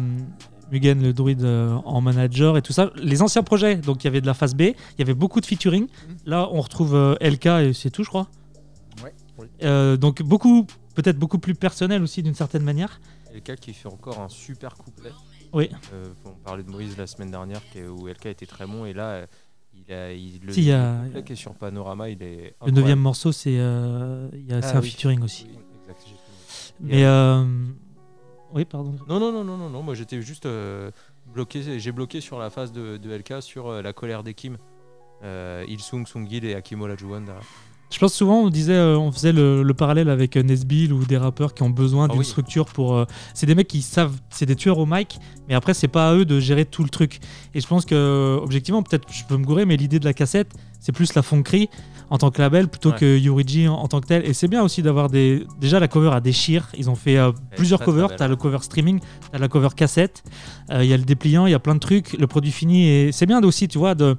Mugen, 0.72 1.02
le 1.02 1.12
druide, 1.12 1.42
euh, 1.44 1.74
en 1.84 2.00
manager 2.00 2.56
et 2.56 2.62
tout 2.62 2.72
ça, 2.72 2.90
les 2.96 3.22
anciens 3.22 3.42
projets, 3.42 3.76
donc 3.76 4.02
il 4.02 4.06
y 4.06 4.08
avait 4.08 4.20
de 4.20 4.26
la 4.26 4.34
phase 4.34 4.54
B, 4.54 4.60
il 4.62 4.74
y 4.98 5.02
avait 5.02 5.14
beaucoup 5.14 5.40
de 5.40 5.46
featuring. 5.46 5.86
Là, 6.26 6.48
on 6.52 6.60
retrouve 6.60 6.94
euh, 6.94 7.14
LK 7.20 7.46
et 7.46 7.72
c'est 7.72 7.90
tout, 7.90 8.02
je 8.04 8.08
crois. 8.08 8.28
Ouais. 9.02 9.12
Euh, 9.62 9.96
donc, 9.96 10.22
beaucoup, 10.22 10.66
peut-être 10.94 11.18
beaucoup 11.18 11.38
plus 11.38 11.54
personnel 11.54 12.02
aussi, 12.02 12.22
d'une 12.22 12.34
certaine 12.34 12.62
manière. 12.62 13.00
LK 13.34 13.56
qui 13.56 13.72
fait 13.72 13.88
encore 13.88 14.20
un 14.20 14.28
super 14.28 14.74
couplet. 14.76 15.10
Oui. 15.52 15.68
Euh, 15.92 16.04
on 16.24 16.30
parlait 16.44 16.62
de 16.64 16.70
Moïse 16.70 16.96
la 16.96 17.06
semaine 17.06 17.30
dernière 17.30 17.60
où 17.96 18.06
LK 18.08 18.26
était 18.26 18.46
très 18.46 18.66
bon 18.66 18.84
et 18.86 18.92
là 18.92 19.24
il 19.72 19.92
a 19.92 20.12
il, 20.12 20.40
le, 20.44 20.52
Si, 20.52 20.60
il 20.62 20.66
y 20.66 20.72
a- 20.72 20.98
le 21.02 21.04
couplet 21.06 21.22
qui 21.24 21.32
est 21.32 21.36
sur 21.36 21.54
Panorama 21.54 22.08
il 22.08 22.20
est 22.22 22.54
Le 22.64 22.72
neuvième 22.72 22.98
morceau, 22.98 23.30
c'est 23.32 23.56
euh, 23.58 24.28
Ah 24.50 24.62
c'est 24.62 24.76
un 24.76 24.80
oui. 24.80 24.90
featuring 24.90 25.22
aussi. 25.22 25.46
Oui, 25.48 25.58
exact, 25.82 26.00
Mais. 26.80 27.04
euh, 27.04 27.44
Oui, 28.54 28.64
pardon. 28.64 28.94
Non 29.08 29.18
non 29.18 29.32
non 29.32 29.44
non 29.44 29.58
non 29.58 29.68
non 29.68 29.82
moi 29.82 29.94
j'étais 29.94 30.22
juste 30.22 30.46
euh, 30.46 30.92
bloqué 31.26 31.80
j'ai 31.80 31.92
bloqué 31.92 32.20
sur 32.20 32.38
la 32.38 32.50
phase 32.50 32.70
de, 32.70 32.98
LK 33.04 33.42
sur 33.42 33.68
euh, 33.68 33.82
la 33.82 33.92
colère 33.92 34.22
des 34.22 34.34
Kim. 34.34 34.58
Euh, 35.24 35.64
Ilsung, 35.66 36.06
Sungil 36.06 36.44
et 36.44 36.54
Akimo 36.54 36.86
Lajuan. 36.86 37.26
là. 37.26 37.40
Je 37.94 38.00
pense 38.00 38.12
souvent 38.12 38.40
on 38.40 38.50
disait, 38.50 38.72
euh, 38.74 38.98
on 38.98 39.12
faisait 39.12 39.30
le, 39.32 39.62
le 39.62 39.72
parallèle 39.74 40.08
avec 40.10 40.36
euh, 40.36 40.42
Nesbill 40.42 40.92
ou 40.92 41.04
des 41.04 41.16
rappeurs 41.16 41.54
qui 41.54 41.62
ont 41.62 41.70
besoin 41.70 42.06
Ah 42.06 42.08
d'une 42.08 42.18
oui. 42.18 42.24
structure 42.24 42.64
pour. 42.66 42.96
euh, 42.96 43.04
c'est 43.34 43.46
des 43.46 43.54
mecs 43.54 43.68
qui 43.68 43.82
savent, 43.82 44.16
c'est 44.30 44.46
des 44.46 44.56
tueurs 44.56 44.78
au 44.78 44.84
mic, 44.84 45.20
mais 45.48 45.54
après 45.54 45.74
c'est 45.74 45.86
pas 45.86 46.10
à 46.10 46.14
eux 46.14 46.24
de 46.24 46.40
gérer 46.40 46.64
tout 46.64 46.82
le 46.82 46.88
truc. 46.88 47.20
Et 47.54 47.60
je 47.60 47.66
pense 47.68 47.84
que 47.84 48.36
objectivement, 48.42 48.82
peut-être 48.82 49.06
je 49.12 49.22
peux 49.28 49.36
me 49.36 49.44
gourer, 49.44 49.64
mais 49.64 49.76
l'idée 49.76 50.00
de 50.00 50.04
la 50.04 50.12
cassette, 50.12 50.54
c'est 50.80 50.90
plus 50.90 51.14
la 51.14 51.22
fonkerie 51.22 51.68
en 52.10 52.18
tant 52.18 52.32
que 52.32 52.42
label 52.42 52.66
plutôt 52.66 52.90
Ouais. 52.90 52.96
que 52.98 53.16
Yuriji 53.16 53.68
en, 53.68 53.74
en 53.74 53.86
tant 53.86 54.00
que 54.00 54.08
tel. 54.08 54.26
Et 54.26 54.34
c'est 54.34 54.48
bien 54.48 54.64
aussi 54.64 54.82
d'avoir 54.82 55.08
des. 55.08 55.46
Déjà 55.60 55.78
la 55.78 55.86
cover 55.86 56.10
à 56.12 56.20
déchire. 56.20 56.70
Ils 56.76 56.90
ont 56.90 56.96
fait 56.96 57.16
euh, 57.16 57.30
plusieurs 57.56 57.78
très, 57.78 57.86
covers. 57.86 58.16
T'as 58.16 58.26
le 58.26 58.34
cover 58.34 58.58
streaming, 58.62 58.98
t'as 59.30 59.38
la 59.38 59.46
cover 59.46 59.68
cassette. 59.76 60.24
Il 60.72 60.84
y 60.84 60.92
a 60.92 60.96
le 60.96 61.04
dépliant, 61.04 61.46
il 61.46 61.52
y 61.52 61.54
a 61.54 61.60
plein 61.60 61.74
de 61.76 61.80
trucs. 61.80 62.14
Le 62.18 62.26
produit 62.26 62.50
fini 62.50 62.88
et 62.88 63.12
c'est 63.12 63.26
bien 63.26 63.40
aussi, 63.44 63.68
tu 63.68 63.78
vois, 63.78 63.94
de 63.94 64.16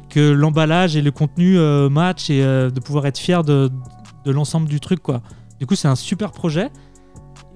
que 0.00 0.30
l'emballage 0.32 0.96
et 0.96 1.02
le 1.02 1.10
contenu 1.10 1.58
euh, 1.58 1.88
match 1.88 2.30
et 2.30 2.42
euh, 2.42 2.70
de 2.70 2.80
pouvoir 2.80 3.06
être 3.06 3.18
fier 3.18 3.42
de, 3.44 3.70
de 4.24 4.30
l'ensemble 4.30 4.68
du 4.68 4.80
truc 4.80 5.00
quoi. 5.00 5.22
Du 5.60 5.66
coup 5.66 5.74
c'est 5.74 5.88
un 5.88 5.96
super 5.96 6.32
projet 6.32 6.70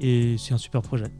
et 0.01 0.37
c'est 0.39 0.55
un 0.55 0.59
super 0.59 0.83
projet. 0.83 1.07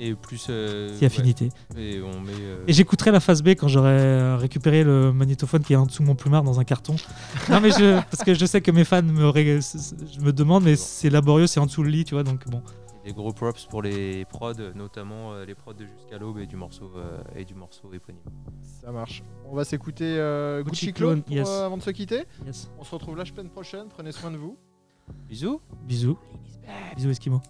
Et 0.00 0.12
plus. 0.16 0.48
euh, 0.50 0.92
C'est 0.98 1.06
affinité. 1.06 1.50
et 1.76 1.98
euh, 2.02 2.64
Et 2.66 2.72
j'écouterai 2.72 3.12
la 3.12 3.20
phase 3.20 3.44
B 3.44 3.50
quand 3.50 3.68
j'aurai 3.68 3.90
euh, 3.92 4.36
récupéré 4.36 4.82
le 4.82 5.12
magnétophone 5.12 5.62
qui 5.62 5.72
est 5.72 5.76
en 5.76 5.86
dessous 5.86 6.02
de 6.02 6.08
mon 6.08 6.16
plumard 6.16 6.42
dans 6.42 6.58
un 6.58 6.64
carton. 6.64 6.96
non 7.48 7.60
mais 7.60 7.70
je, 7.70 8.00
parce 8.10 8.24
que 8.24 8.34
je 8.34 8.44
sais 8.44 8.60
que 8.60 8.72
mes 8.72 8.82
fans 8.82 9.02
me, 9.02 9.28
ré- 9.28 9.60
je 9.60 10.20
me 10.20 10.32
demandent 10.32 10.64
mais 10.64 10.74
c'est 10.74 11.10
laborieux, 11.10 11.46
c'est 11.46 11.60
en 11.60 11.66
dessous 11.66 11.84
le 11.84 11.90
lit, 11.90 12.04
tu 12.04 12.14
vois 12.14 12.24
donc 12.24 12.40
bon. 12.48 12.60
Des 13.04 13.12
gros 13.12 13.32
props 13.32 13.66
pour 13.66 13.82
les 13.82 14.24
prods, 14.24 14.54
notamment 14.74 15.32
euh, 15.32 15.44
les 15.44 15.54
prods 15.54 15.74
de 15.74 15.84
Jusqu'à 15.86 16.18
l'aube 16.18 16.38
et 16.38 16.46
du 16.46 16.56
morceau 16.56 16.90
euh, 16.96 17.22
et 17.36 17.44
du 17.44 17.54
morceau 17.54 17.92
éponyme. 17.92 18.22
Ça 18.62 18.90
marche. 18.90 19.22
On 19.46 19.54
va 19.54 19.64
s'écouter 19.64 20.16
euh, 20.18 20.62
Gucci, 20.62 20.86
Gucci 20.86 20.92
Clone 20.94 21.22
Clone, 21.22 21.22
pour, 21.22 21.34
yes. 21.34 21.48
euh, 21.48 21.66
avant 21.66 21.76
de 21.76 21.82
se 21.82 21.90
quitter. 21.90 22.24
Yes. 22.46 22.70
On 22.78 22.84
se 22.84 22.94
retrouve 22.94 23.16
la 23.16 23.24
semaine 23.24 23.50
prochaine. 23.50 23.88
Prenez 23.88 24.12
soin 24.12 24.30
de 24.30 24.38
vous. 24.38 24.56
Bisous. 25.28 25.60
Bisous. 25.86 26.18
Bisous 26.96 27.10
Eskimo. 27.10 27.42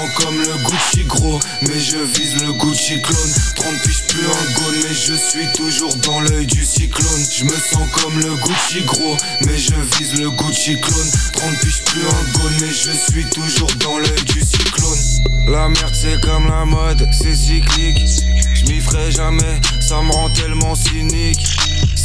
Sens 0.00 0.24
comme 0.24 0.38
le 0.38 0.56
Gucci 0.64 1.04
gros, 1.04 1.40
mais 1.62 1.78
je 1.78 1.98
vise 1.98 2.42
le 2.42 2.52
Gucci 2.52 3.00
clone. 3.02 3.34
30 3.56 3.82
piges 3.82 4.02
plus 4.08 4.24
un 4.24 4.52
gone, 4.54 4.74
mais 4.82 4.94
je 4.94 5.14
suis 5.14 5.52
toujours 5.54 5.94
dans 5.96 6.20
l'œil 6.20 6.46
du 6.46 6.64
cyclone. 6.64 7.24
Je 7.30 7.44
me 7.44 7.50
sens 7.50 7.88
comme 7.92 8.18
le 8.20 8.34
Gucci 8.36 8.82
gros, 8.84 9.16
mais 9.46 9.58
je 9.58 9.74
vise 9.98 10.20
le 10.20 10.30
Gucci 10.30 10.80
clone. 10.80 11.10
30 11.32 11.58
piges 11.60 11.82
plus 11.84 12.02
un 12.02 12.38
gone, 12.38 12.56
mais 12.60 12.68
je 12.68 12.90
suis 13.10 13.24
toujours 13.30 13.70
dans 13.80 13.98
l'œil 13.98 14.24
du 14.26 14.40
cyclone. 14.40 14.98
La 15.48 15.68
merde 15.68 15.94
c'est 15.94 16.20
comme 16.20 16.46
la 16.48 16.64
mode, 16.64 17.08
c'est 17.12 17.34
cyclique. 17.34 18.06
Je 18.54 18.64
m'y 18.66 18.80
ferai 18.80 19.10
jamais, 19.10 19.60
ça 19.80 20.00
me 20.02 20.12
rend 20.12 20.30
tellement 20.30 20.74
cynique. 20.74 21.46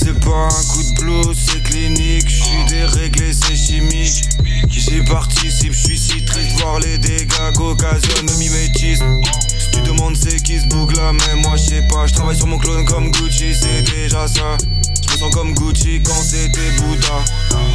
C'est 0.05 0.19
pas 0.19 0.45
un 0.45 0.63
coup 0.71 0.83
de 0.83 1.01
blues, 1.01 1.35
c'est 1.35 1.63
clinique. 1.63 2.29
Je 2.29 2.43
suis 2.43 2.65
déréglé, 2.69 3.33
c'est 3.33 3.55
chimique. 3.55 4.23
J'y 4.69 5.01
participe, 5.01 5.73
je 5.73 5.79
suis 5.79 5.97
si 5.97 6.23
triste 6.25 6.59
voir 6.59 6.79
les 6.79 6.99
dégâts 6.99 7.51
qu'occasionnent 7.55 8.27
le 8.27 8.37
mimétisme. 8.37 9.19
Si 9.57 9.71
tu 9.71 9.81
demandes 9.81 10.15
c'est 10.15 10.43
qui 10.43 10.59
se 10.59 10.67
boucle 10.67 10.95
là, 10.95 11.11
mais 11.11 11.41
moi 11.41 11.55
je 11.55 11.63
sais 11.63 11.87
pas. 11.91 12.05
Je 12.05 12.13
travaille 12.13 12.35
sur 12.35 12.45
mon 12.45 12.59
clone 12.59 12.85
comme 12.85 13.09
Gucci, 13.09 13.55
c'est 13.55 13.81
déjà 13.81 14.27
ça. 14.27 14.57
Je 15.09 15.17
sens 15.17 15.33
comme 15.33 15.55
Gucci 15.55 16.03
quand 16.03 16.21
c'était 16.21 16.69
Bouddha. 16.77 17.25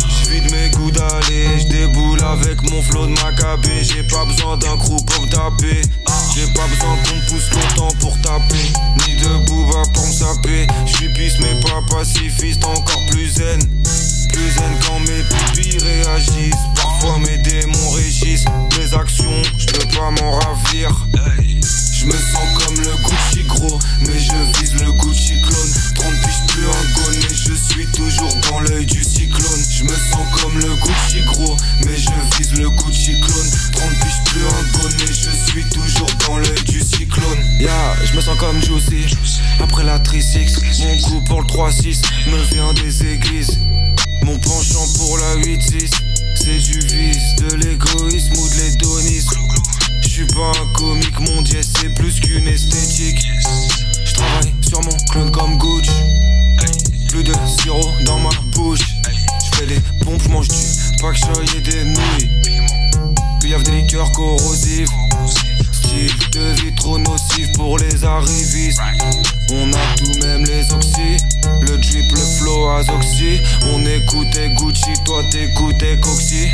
Je 0.09 0.31
vide 0.31 0.53
mes 0.53 0.71
goûts 0.71 0.93
d'aller, 0.93 1.59
je 1.59 1.67
déboule 1.67 2.23
avec 2.23 2.63
mon 2.71 2.81
flow 2.81 3.07
de 3.07 3.13
macabé. 3.25 3.83
J'ai 3.83 4.05
pas 4.05 4.25
besoin 4.25 4.57
d'un 4.57 4.77
crew 4.77 5.05
pour 5.05 5.29
taper. 5.31 5.83
J'ai 6.35 6.47
pas 6.55 6.67
besoin 6.69 6.97
qu'on 7.05 7.17
me 7.17 7.29
pousse 7.29 7.51
longtemps 7.51 7.95
pour 8.01 8.21
taper. 8.21 8.73
Ni 9.07 9.17
de 9.17 9.47
booba 9.47 9.83
pour 9.93 10.07
me 10.07 10.13
saper. 10.13 10.67
Je 10.87 10.93
suis 10.97 11.13
pisse 11.15 11.39
mais 11.41 11.61
pas 11.61 11.83
pacifiste, 11.91 12.65
encore 12.65 13.01
plus 13.11 13.29
zen. 13.29 13.61
Plus 14.33 14.51
zen 14.51 14.73
quand 14.87 15.01
mes 15.01 15.23
pupilles 15.25 15.79
réagissent. 15.79 16.55
Parfois 16.77 17.19
mes 17.19 17.39
démons 17.39 17.91
régissent 17.91 18.45
mes 18.79 18.95
actions, 18.95 19.43
je 19.59 19.67
peux 19.67 19.89
pas 19.97 20.11
m'en 20.11 20.33
ravir. 20.39 21.07
Je 22.01 22.07
me 22.07 22.13
sens 22.13 22.65
comme 22.65 22.77
le 22.77 22.97
Gucci 23.05 23.45
gros, 23.45 23.79
mais 24.01 24.19
je 24.19 24.59
vise 24.59 24.73
le 24.81 24.91
Gucci 24.91 25.35
clone. 25.43 25.73
30 25.97 26.13
piges 26.23 26.47
plus 26.49 26.65
un 26.65 26.91
je 27.29 27.55
suis 27.55 27.87
toujours 27.89 28.35
dans 28.49 28.61
l'œil 28.61 28.87
du 28.87 29.05
cyclone. 29.05 29.63
Je 29.71 29.85
me 29.85 29.91
sens 29.91 30.41
comme 30.41 30.59
le 30.61 30.75
Gucci 30.77 31.23
gros, 31.27 31.59
mais 31.85 31.99
je 31.99 32.39
vise 32.39 32.59
le 32.59 32.71
Gucci 32.71 33.21
clone. 33.21 33.51
30 33.73 33.91
piges 34.01 34.25
plus 34.25 34.47
un 34.47 34.81
je 35.09 35.51
suis 35.51 35.65
toujours 35.65 36.09
dans 36.27 36.39
l'œil 36.39 36.63
du 36.65 36.81
cyclone. 36.81 37.45
Yeah, 37.59 37.97
je 38.07 38.17
me 38.17 38.23
sens 38.23 38.39
comme 38.39 38.63
Juicy. 38.63 39.15
Après 39.61 39.85
la 39.85 39.99
3-6, 39.99 40.57
mon 40.83 40.97
goût 40.97 41.21
pour 41.27 41.43
le 41.43 41.47
3-6 41.49 42.01
me 42.31 42.43
vient 42.55 42.73
des 42.73 43.13
églises. 43.13 43.59
Mon 44.23 44.39
penchant 44.39 44.87
pour 44.97 45.19
la 45.19 45.37
8-6, 45.37 45.91
c'est 46.35 46.59
du 46.59 46.79
vice, 46.79 47.37
de 47.41 47.57
l'égoïsme 47.57 48.33
ou 48.39 48.49
de 48.49 48.55
l'hédonisme. 48.55 49.50
Je 50.21 50.27
suis 50.27 50.35
pas 50.35 50.53
un 50.61 50.67
comique, 50.75 51.19
mon 51.19 51.41
dièse 51.41 51.73
c'est 51.81 51.89
plus 51.95 52.21
qu'une 52.21 52.47
esthétique. 52.47 53.27
Je 54.05 54.13
travaille 54.13 54.53
sur 54.61 54.83
mon 54.83 54.97
clone 55.11 55.31
comme 55.31 55.57
Gucci. 55.57 55.91
Plus 57.09 57.25
de 57.25 57.33
sirop 57.59 57.91
dans 58.05 58.19
ma 58.19 58.29
bouche. 58.53 58.81
Je 59.43 59.57
fais 59.57 59.67
des 59.67 59.81
pompes, 60.05 60.21
je 60.23 60.29
mange 60.29 60.49
du 60.49 60.57
pak 61.01 61.17
et 61.57 61.61
des 61.61 61.85
nouilles. 61.85 62.31
Cuillave 63.41 63.63
des 63.63 63.81
liqueurs 63.81 64.13
corrosives. 64.13 64.91
Style 65.73 66.13
de 66.33 66.61
vie 66.61 66.75
trop 66.75 66.99
nocif 66.99 67.51
pour 67.55 67.79
les 67.79 68.05
arrivistes. 68.05 68.79
On 69.53 69.73
a 69.73 69.97
tout 69.97 70.27
même 70.27 70.45
les 70.45 70.71
oxy. 70.71 71.17
Le 71.63 71.79
drip, 71.79 72.11
le 72.11 72.39
flow 72.39 72.69
azoxy. 72.69 73.41
On 73.73 73.81
écoutait 73.87 74.51
Gucci, 74.51 74.93
toi 75.07 75.25
t'écoutais 75.31 75.99
Coxy. 75.99 76.51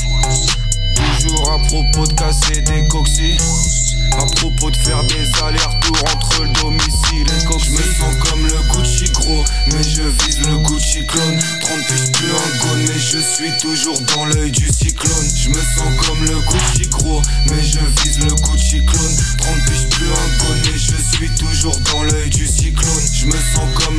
Me 23.27 23.33
sens 23.33 23.69
comme 23.75 23.96